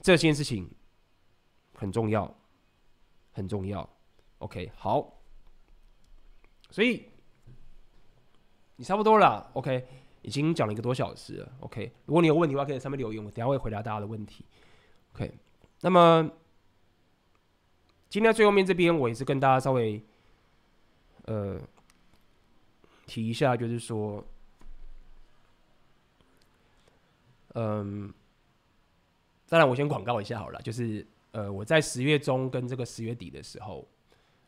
[0.00, 0.66] 这件事情
[1.74, 2.34] 很重要，
[3.30, 3.86] 很重要
[4.38, 5.20] ，OK，好，
[6.70, 7.04] 所以
[8.76, 9.86] 你差不多了，OK，
[10.22, 14.44] 已经讲了一个多小时了，OK，如果你有问题的话，可以在上面留言，我等下会回答大家的问题
[15.14, 15.32] ，OK，
[15.80, 16.30] 那么
[18.08, 20.02] 今天最后面这边，我也是跟大家稍微
[21.26, 21.60] 呃
[23.06, 24.24] 提一下，就是说。
[27.54, 28.12] 嗯，
[29.48, 33.88] 当然我先广告一下好了，就是呃我在十月中跟这个十月底的时候，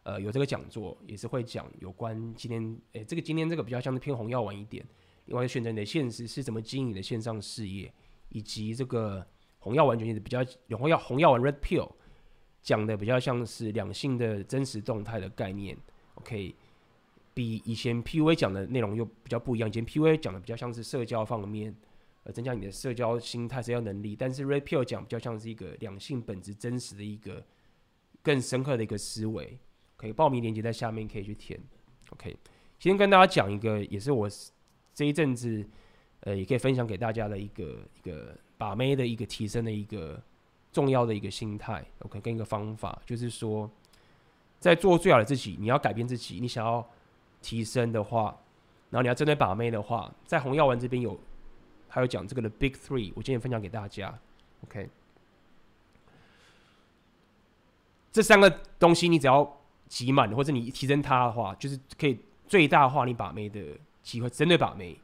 [0.04, 4.86] 呃有这个讲座，也是会讲有关今天，诶这个今天这个比较像是偏红药丸一点，
[5.26, 7.92] 另外选择你的现实是怎么经营的线上事业，
[8.30, 9.26] 以及这个
[9.58, 10.44] 红药丸卷是比较
[10.76, 11.90] 红药红药丸 Red Pill
[12.62, 15.76] 讲的比较像是两性的真实动态的概念
[16.14, 16.54] ，OK，
[17.34, 21.74] 比以前 PUA 讲的内容又比较不一样，以前 PUA 讲的比较像是社交方面。
[22.22, 27.42] 呃，增加你的社交心态、社交能力，但是 Red Pill 讲比较像是一个两性本质真实的一个
[28.22, 29.58] 更深刻的一个思维。
[29.96, 31.58] 可以报名链接在下面可以去填。
[32.10, 32.36] OK，
[32.78, 34.28] 先跟大家讲一个，也是我
[34.94, 35.64] 这一阵子
[36.20, 40.20] 呃，也可以分享给大家的一个一个把妹的一个提升的一个
[40.72, 41.84] 重要的一个心态。
[42.00, 43.70] OK，跟一个方法，就是说
[44.58, 46.86] 在做最好的自己，你要改变自己，你想要
[47.40, 48.36] 提升的话，
[48.90, 51.18] 然后你要针对把妹的话，在红药丸这边有。
[51.92, 54.16] 还有讲这个的 Big Three，我今天分享给大家。
[54.62, 54.88] OK，
[58.12, 58.48] 这三个
[58.78, 64.28] 东西你只要集满，或者你提升它的话，就是可以最大化你把妹的机会。
[64.30, 64.98] 针对把妹，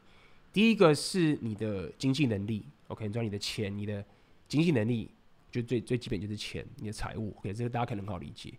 [0.51, 2.65] 第一个是你的经济能力。
[2.87, 4.03] OK，你知道你的钱，你的
[4.47, 5.09] 经济能力，
[5.51, 7.33] 就最最基本就是钱，你的财务。
[7.37, 8.53] OK，这个大家可能很好理解。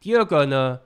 [0.00, 0.80] 第二个呢？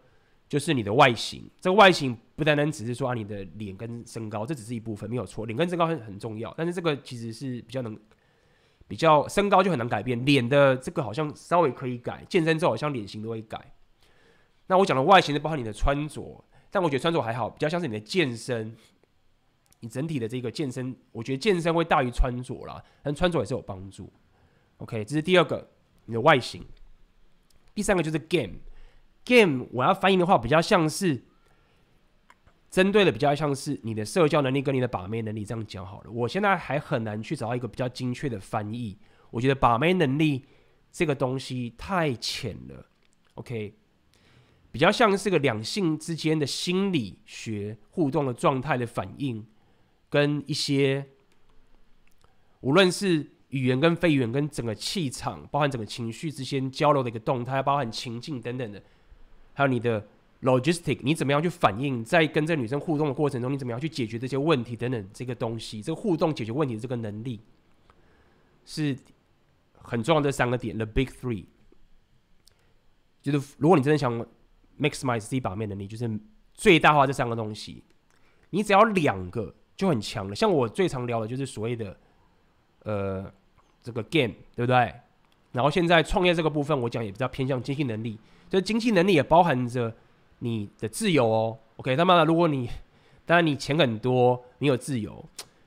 [0.48, 7.98] 就是你的外形，这个外形不单单只是说啊，你的脸跟身高，这只是一部分，没有错，脸跟身高很很重要，但是这个其实是比较能，
[8.86, 13.72] 比较身高就很难改变，脸的这个好像稍微可以改，健身之后好像脸型都会改。
[14.66, 18.76] 那我讲的外形是包括你的穿着，但我觉得穿着还好，比较像是你的健身，
[19.82, 24.10] 你整体的这个健身，我觉得健身会大于穿着啦，但穿着也是有帮助。
[24.78, 25.68] OK，这是第二个，
[26.06, 26.64] 你的外形。
[27.74, 28.60] 第三个就是 game。
[29.24, 31.24] Game，我要翻译的话，比较像是
[32.70, 36.10] 针对的，比较像是你的社交能力跟你的把妹能力这样讲好了。
[36.10, 38.98] 我现在还很难去找到一个比较精确的翻译。
[39.30, 40.44] 我觉得把妹能力
[40.90, 42.86] 这个东西太浅了。
[43.34, 43.76] OK，
[44.70, 49.46] 比较像是个两性之间的心理学互动的状态的反应，
[50.12, 51.06] 跟一些
[52.60, 58.82] 无论是语言跟非语言跟整个气场，包含整个情绪之间交流的一个动态，包含情境等等的。
[59.54, 60.06] 还有你的
[60.42, 67.40] logistic，你怎么样去反应，在跟这女生互动的过程中，你怎么样去解决这些问题等等，这个东西，这个互动解决问题的这个能力，
[68.66, 68.94] 是
[69.72, 70.76] 很重要的三个点。
[70.76, 71.46] The big three，
[73.22, 74.26] 就是如果你真的想
[74.78, 76.20] maximize 自己把妹能力，就是
[76.52, 77.82] 最大化这三个东西，
[78.50, 80.34] 你只要两个就很强了。
[80.36, 81.96] 像我最常聊的就是所谓的
[82.84, 83.28] 呃
[83.82, 84.94] 这个 game，对不对？
[85.50, 88.16] 然后现在创业这个部分，我讲也比较偏向经济能力。
[88.48, 89.92] 就是经济能力也包含着
[90.38, 91.58] 你的自由哦。
[91.78, 92.70] OK，那么，如果你
[93.26, 95.24] 当然你钱很多，你有自由。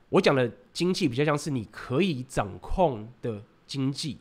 [0.07, 4.17] 我讲的经济比较像是你可以掌控的经济。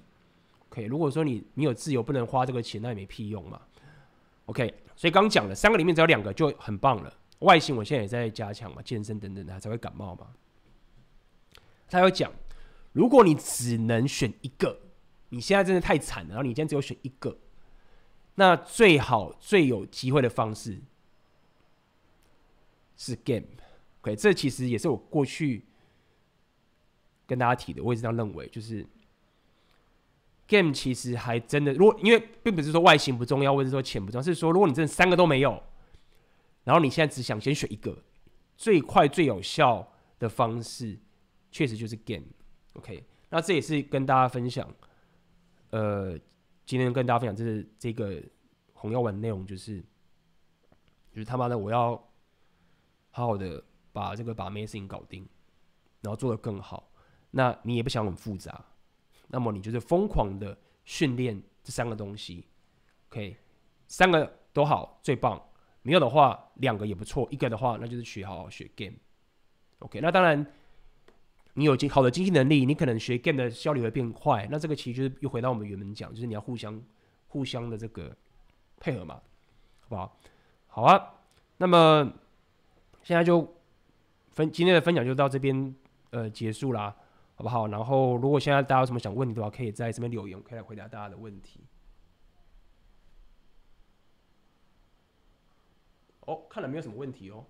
[0.70, 3.60] OK，如果说你你有自由，不能花这个钱，那也没屁用嘛。
[4.46, 7.12] OK，所以刚讲了三个里面只有两个就很棒了。
[7.40, 10.28] 外形我现在也在加强嘛，健身等等的才会感冒嘛。
[11.88, 12.32] 他有讲，
[12.92, 14.80] 如果你只能选一个，
[15.28, 17.36] 你现在真的太惨了，然后你今天只有选一个，
[18.36, 20.80] 那最好最有机会的方式
[22.96, 23.46] 是 game。
[24.00, 25.64] OK，这其实也是我过去
[27.26, 28.86] 跟大家提的，我也是这样认为，就是
[30.48, 35.62] game 其实还真的，如果因为并不是说外形不重要，或者说钱不重要，是说如果你真的三个都没有，
[36.64, 37.96] 然后你现在只想先选一个，
[38.56, 40.98] 最快最有效的方式，
[41.50, 42.26] 确实就是 game。
[42.72, 44.68] OK，那这也是跟大家分享，
[45.70, 46.18] 呃，
[46.64, 48.22] 今天跟大家分享，这是这个
[48.72, 49.80] 红药丸内容，就是
[51.12, 51.92] 就是他妈的，我要
[53.10, 53.62] 好好的
[53.92, 55.24] 把这个把妹事情搞定，
[56.00, 56.90] 然后做得更好。
[57.30, 58.64] 那你也不想很复杂，
[59.28, 62.46] 那么你就是疯狂的训练这三个东西
[63.10, 63.36] ，OK，
[63.86, 65.40] 三个都好最棒。
[65.86, 68.94] 没有的话，两个也不错；一个的话，那就是学好好学 game。
[69.80, 70.46] OK，那当然，
[71.52, 74.48] 你有经好的经济能力，你可能学 game 的效率会变快。
[74.50, 76.82] 那这个其实就是又回到我们原本讲，就是你要互相
[77.28, 78.16] 互相的这个
[78.80, 79.20] 配合嘛，
[79.80, 80.16] 好不好？
[80.68, 81.14] 好啊。
[81.58, 82.10] 那么
[83.02, 83.46] 现在就
[84.30, 85.74] 分今天的分享就到这边
[86.10, 86.96] 呃结束啦，
[87.34, 87.66] 好不好？
[87.66, 91.60] 然后如果现在大家有什么想问题的话，可以在这边留言，我可以来回答大家的问题。
[96.26, 97.44] 哦，看来没有什么问题哦。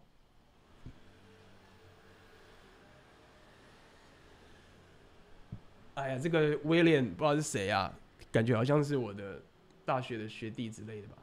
[5.94, 7.96] 哎呀，这个威廉不知道是谁啊？
[8.32, 9.40] 感觉好像是我的
[9.84, 11.16] 大学的学弟之类的吧，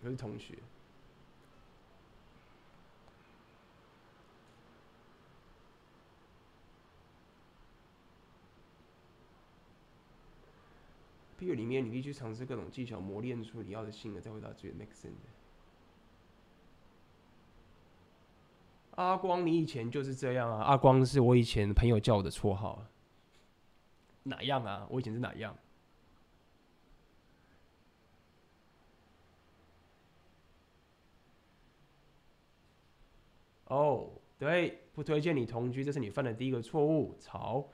[0.00, 0.56] 不是同学。
[11.36, 15.39] P U 里面，你必须尝试各种技巧，磨练出你要的性格，再回答最 make sense。
[18.96, 20.62] 阿光，你以前就是这样啊！
[20.64, 22.84] 阿光是我以前朋友叫我的绰号。
[24.24, 24.86] 哪样啊？
[24.90, 25.56] 我以前是哪样？
[33.68, 37.16] 哦，对，不推荐你同居，这是你犯的第一个错误。
[37.18, 37.66] 曹，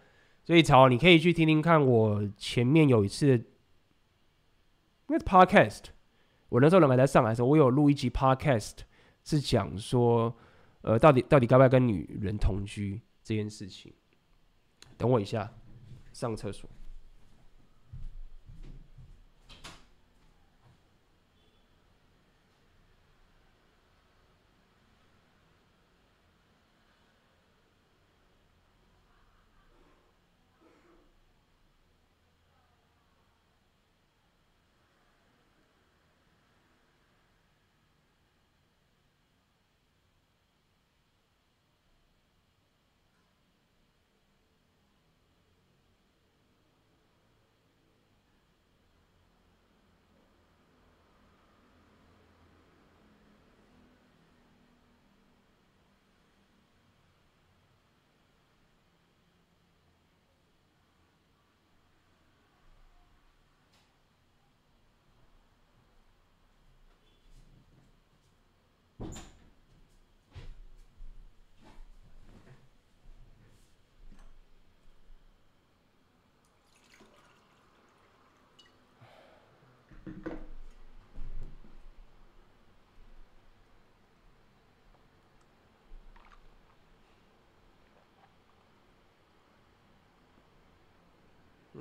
[0.45, 3.43] 所以曹，你可以去听听看我前面有一次
[5.09, 5.87] 那个 podcast，
[6.51, 8.77] 我那时候人还在上海的时候，我有录一集 podcast，
[9.25, 10.37] 是讲说。
[10.87, 13.93] 呃，到底到底该不该跟女人同居这件事情？
[14.97, 15.53] 等我一下，
[16.13, 16.71] 上厕所。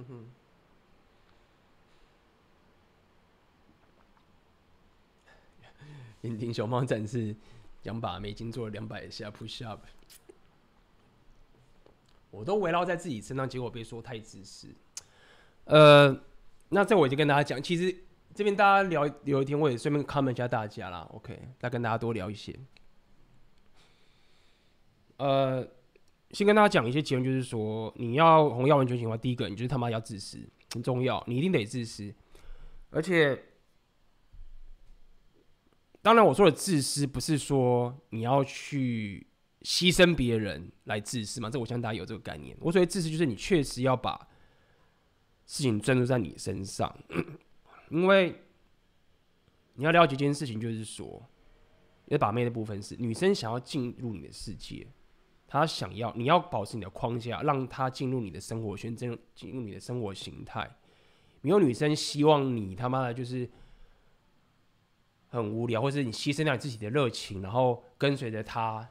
[0.08, 0.30] 嗯
[6.22, 7.36] 哼，引领熊猫展示
[7.84, 9.82] 两把美金做了两百下 push up，
[12.32, 14.68] 我都围绕在自己身上，结果被说太自私。
[15.66, 16.16] 呃，
[16.70, 17.96] 那这我已经跟大家讲，其实
[18.34, 21.08] 这边大家聊聊一天，我也顺便 comment 一下大家啦。
[21.14, 22.56] OK，再跟大家多聊一些。
[25.18, 25.68] 呃。
[26.32, 30.40] 先跟大家讲一些结论，就是说，你要红药丸觉醒的话，第一个，你就是他妈要自私，
[30.74, 32.14] 很重要，你一定得自私。
[32.90, 33.42] 而且，
[36.02, 39.28] 当然我说的自私，不是说你要去
[39.62, 42.58] 牺牲别人来自私嘛，这我相信大家有这个概念。
[42.60, 44.28] 我所谓自私，就是你确实要把
[45.46, 46.94] 事情专注在你身上，
[47.90, 48.42] 因为
[49.76, 51.24] 你要了解一件事情，就是说，
[52.08, 54.88] 要把妹的部分是女生想要进入你的世界。
[55.60, 60.70] 他想要，你要保持你的框架，让他进入你的生活圈，进入进入你的生活形态。
[61.40, 63.50] 没有女生希望你他妈的就是
[65.30, 68.86] 很无聊，或是你牺牲掉你自己的热情，然后跟随着他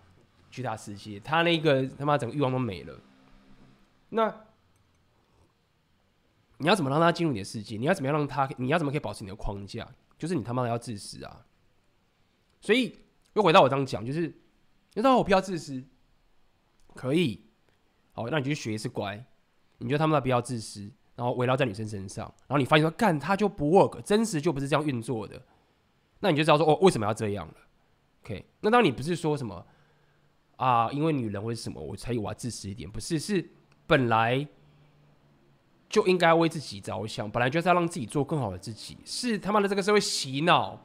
[0.51, 2.99] 去他世界，他那个他妈整个欲望都没了。
[4.09, 4.47] 那
[6.59, 7.77] 你要怎么让他进入你的世界？
[7.77, 8.49] 你要怎么样让他？
[8.57, 9.86] 你要怎么可以保持你的框架？
[10.16, 11.45] 就是你他妈的要自私啊！
[12.61, 12.97] 所以
[13.35, 14.35] 又回到我这样讲，就是你
[14.95, 15.85] 知道我不要自私，
[16.94, 17.44] 可以，
[18.12, 19.24] 好，那你就学一次乖，
[19.78, 25.40] 你觉得他妈的不要自私，然后围绕在女生身上，然后你发现说干他就不 work，真实就不是这样运作的，
[26.20, 27.54] 那你就知道说哦为什么要这样了
[28.22, 29.66] ？OK，那当你不是说什么
[30.56, 33.50] 啊，因为女人或者什么我才我要自私一点，不是，是
[33.86, 34.46] 本来。
[35.86, 38.98] 就应该为自己着想，本来就是要让自己做更好的自己。
[39.04, 40.84] 是他妈的这个社会洗脑，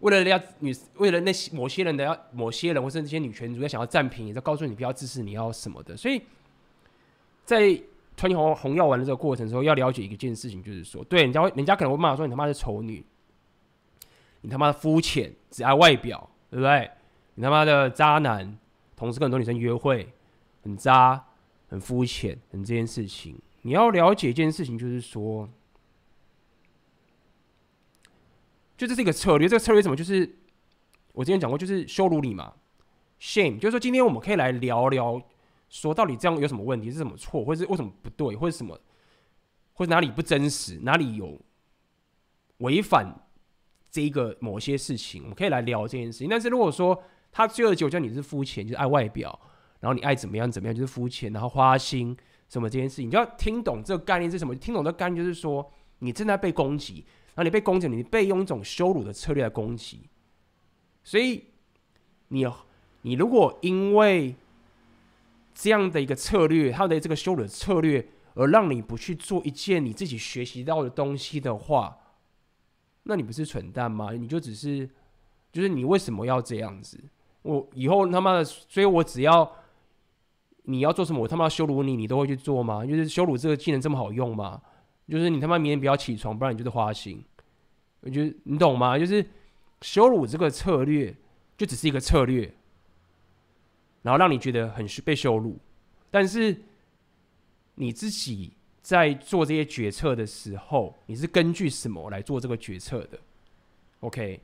[0.00, 5.96] 为了要女，为了那些某些人的要某些人，或是那些女权主要想要占便宜，在告诉你不要自私，你要什么的。
[5.96, 6.22] 所以
[7.44, 7.80] 在
[8.16, 13.04] 吞红红药丸的这个过程中，要了解一件事情，就是说，对人家会，人家可能会骂说你他妈是丑女，
[14.40, 16.90] 你他妈的肤浅，只爱外表，对不对？
[17.34, 18.58] 你他妈的渣男，
[18.96, 20.08] 同时跟很多女生约会，
[20.62, 21.24] 很渣，
[21.68, 23.36] 很肤浅，很这件事情。
[23.62, 25.48] 你要了解一件事情，就是说，
[28.78, 29.46] 就这是一个策略。
[29.46, 29.94] 这个策略什么？
[29.94, 30.38] 就是
[31.12, 32.54] 我之前讲过，就是羞辱你嘛
[33.20, 33.58] ，shame。
[33.58, 35.20] 就是说，今天我们可以来聊聊，
[35.68, 38.80] 说到底这样有什么问题，是什么错，或者是为什么不对，或者什么，
[39.74, 41.38] 或者哪里不真实，哪里有
[42.58, 43.28] 违反
[43.90, 46.28] 这一个某些事情，我们可以来聊这件事情。
[46.30, 47.02] 但是如果说
[47.32, 49.38] 他最后就叫你是肤浅，就是爱外表，
[49.80, 52.16] 然后你爱怎么样怎么样，就是肤浅，然后花心。
[52.48, 54.56] 什么这件事情，你就要听懂这个概念是什么？
[54.56, 57.04] 听懂这个概念就是说，你正在被攻击，
[57.38, 60.02] 后你被攻击，你被用一种羞辱的策略来攻击。
[61.02, 61.44] 所以，
[62.28, 62.46] 你
[63.02, 64.34] 你如果因为
[65.54, 71.96] 这样的一个策略，他的这个羞辱的策略，而让你不去做一件你自己学习到的东西的话，
[73.04, 74.12] 那你不是蠢蛋吗？
[74.12, 74.88] 你就只是，
[75.52, 76.98] 就是你为什么要这样子？
[77.42, 79.50] 我以后他妈的，所以我只要。
[80.70, 81.22] 你要做什么？
[81.22, 82.84] 我他妈羞辱你，你都会去做吗？
[82.84, 84.60] 就是羞辱这个技能这么好用吗？
[85.08, 87.24] 就是你他妈明天不要起床，不然你就是花心。
[88.00, 88.98] 我觉得你懂吗？
[88.98, 89.24] 就是
[89.80, 91.14] 羞辱这个策略
[91.56, 92.52] 就只是一个策略，
[94.02, 95.58] 然后让你觉得很被羞辱。
[96.10, 96.56] 但是
[97.74, 103.18] 你自己在做这些决策的时候，你是根据什么来做这个决策的
[104.00, 104.40] ？OK，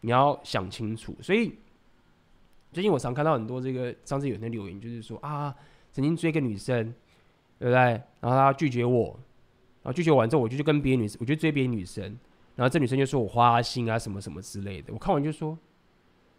[0.00, 1.16] 你要想清楚。
[1.22, 1.54] 所以。
[2.70, 5.52] 最近我常看到很多这个，上次有人留言，就是说啊，
[5.90, 6.94] 曾经追一个女生，
[7.58, 7.74] 对不对？
[8.20, 9.18] 然后她拒绝我，
[9.88, 12.04] 后拒绝完之后，我就去跟别的女生，我就追别的女生，
[12.54, 14.92] 然后这女生就说我花心啊，什么什么之类的。
[14.92, 15.56] 我看完就说，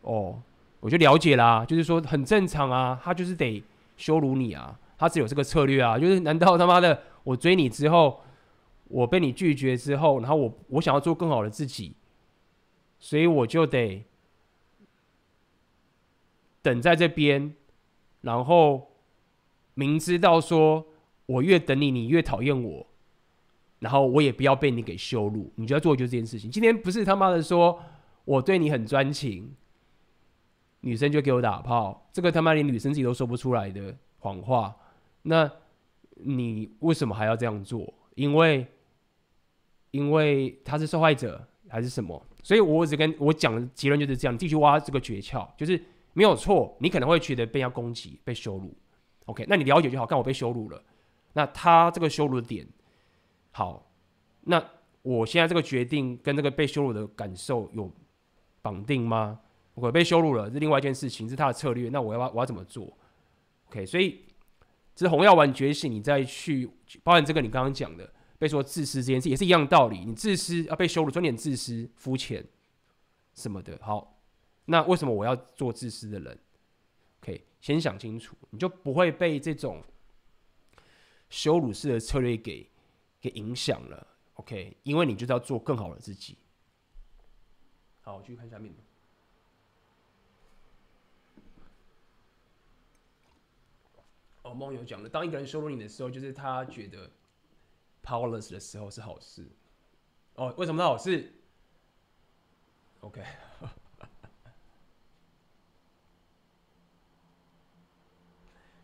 [0.01, 0.41] 哦，
[0.79, 3.63] 我就了解啦，就是说很正常啊，他就是得
[3.97, 8.21] 羞辱你啊，他只有这个策略啊，就是难道他妈的我追你之后，
[8.87, 11.93] 我被你拒绝之后，然后我我想要做更好的自己，
[12.99, 14.05] 所以我就得。
[16.61, 17.55] 等在这边，
[18.19, 18.89] 然后
[19.75, 20.85] 明知道说
[21.25, 22.85] 我越等你，你越讨厌我，
[23.79, 26.51] 然后我也不要被你给羞辱，你就要做就这件事情。
[26.51, 27.79] 今天不是他妈的说
[28.25, 29.55] 我对你很专情，
[30.81, 34.75] 女生就给我打炮，这个他妈连女生自己都说不出来的谎话，
[35.23, 35.49] 那
[36.15, 37.93] 你为什么还要这样做？
[38.15, 38.65] 因为
[39.91, 42.25] 因为他是受害者还是什么？
[42.43, 45.81] 所以我只跟我讲的结论就是这样，继续挖这个诀窍，就是。
[46.13, 48.75] 没有错，你可能会觉得被要攻击、被羞辱。
[49.27, 50.07] OK，那你了解就好。
[50.07, 50.83] 看我被羞辱了，
[51.33, 52.67] 那他这个羞辱的点，
[53.59, 53.91] 好，
[54.45, 54.65] 那
[55.01, 57.93] 我现在这个决定跟这个被羞辱的感受有
[58.61, 59.41] 绑定吗？
[59.73, 61.89] 我被羞辱了是另外一件事情，是他的策略。
[61.89, 62.97] 那我要我要怎么做
[63.67, 64.21] ？OK，所以
[64.95, 66.69] 这红药丸觉醒，你再去
[67.03, 70.05] 包含这个你刚刚讲的被说自私这件事，也是一样道理。
[70.05, 72.41] 你自私要被羞辱，专点自私、肤浅
[73.33, 73.77] 什么的。
[73.81, 74.21] 好。
[74.67, 76.39] 那为什么我要做自私的人
[77.21, 79.83] ？OK，先想清楚，你就不会被这种
[81.29, 82.69] 羞辱式的策略给
[83.19, 84.07] 给影响了。
[84.35, 86.37] OK，因为你就是要做更好的自己。
[88.01, 88.73] 好，我继续看下面。
[94.43, 97.11] 哦，梦游讲了，当一个人羞辱你的时候，就是他觉得
[98.01, 99.45] powerless 的时候是好事。
[100.35, 101.33] 哦，为什么是好事
[103.01, 103.23] ？OK。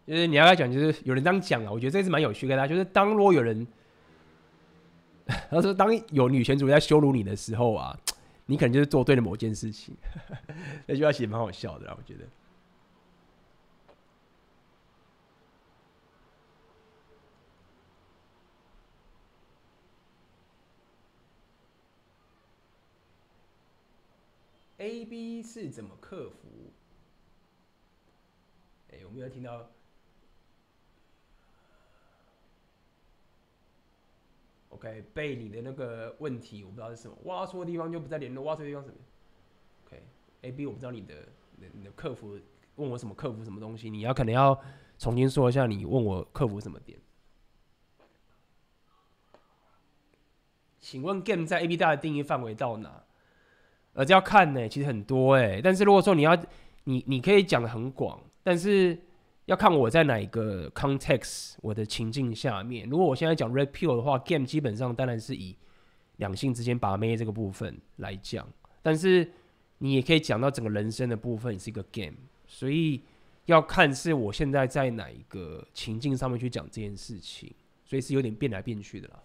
[0.05, 2.67] 就是你要来讲，就是有人这样讲啊，我觉得这是蛮有趣的。
[2.67, 3.65] 就是当如果有人，
[5.49, 7.99] 他说当有女权主义在羞辱你的时候啊，
[8.45, 9.95] 你可能就是做对了某件事情。
[10.85, 12.25] 那句话其实蛮好笑的啦，我觉得。
[24.77, 26.71] A B 是怎么克服？
[28.91, 29.67] 哎、欸，我没有听到。
[34.75, 38.95] OK，被你的那个问题我不知道是什么，挖错的地方就不再联络，挖错地方什么
[39.85, 41.15] ？OK，A B 我不知道你的
[41.71, 42.37] 你的客服
[42.75, 44.59] 问我什么，客服什么东西，你要可能要
[44.99, 46.99] 重新说一下，你问我客服什么点？
[50.81, 53.05] 请问 Game 在 A B 大的定义范围到哪？
[53.93, 56.37] 呃，这要看呢，其实很多哎，但是如果说你要
[56.83, 59.04] 你你可以讲的很广，但是。
[59.45, 62.89] 要看我在哪一个 context，我的情境下面。
[62.89, 65.55] 如果我现在讲 repel 的话，game 基本上当然是以
[66.17, 68.47] 两性之间把妹这个部分来讲。
[68.81, 69.29] 但是
[69.77, 72.15] 你也可以讲到整个人生的部分是一个 game，
[72.47, 73.01] 所以
[73.45, 77.53] 要看是我现在在哪一个情境上面去讲这件事情，
[77.83, 79.21] 所以是有点变来变去的啦。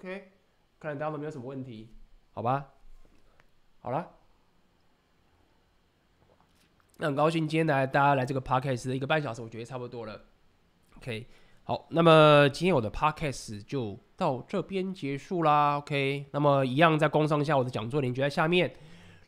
[0.00, 0.32] OK，
[0.78, 1.90] 看来大家都没有什么问题，
[2.32, 2.70] 好吧？
[3.82, 4.08] 好了，
[6.96, 10.22] 那很高兴今天来大家来这个 Podcast 的一个半小时，我觉得差不多了。
[10.96, 11.26] OK，
[11.64, 15.76] 好，那么今天我的 Podcast 就到这边结束啦。
[15.76, 18.74] OK，那么一样在工商下我的讲座链接在下面，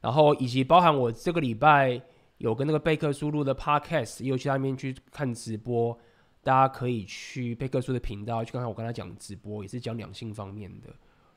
[0.01, 2.01] 然后以及包含我这个礼拜
[2.39, 5.99] 有跟那个贝克输入的 Podcast，也有去那边去看直播。
[6.43, 10.89] 大家可以去贝克书的频道去看看我跟他讲直播，也是讲两性方面的。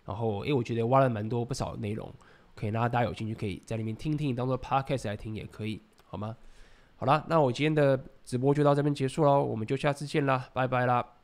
[0.05, 2.11] 然后，诶，我觉得挖了蛮多不少内容，
[2.55, 6.35] 可以那大家有兴趣可以在里面听听，当做 podcast 来听也可以，好吗？
[6.97, 11.14] 好啦，那我今天的直播就到这边结束喽，我们就下次见啦，拜拜啦。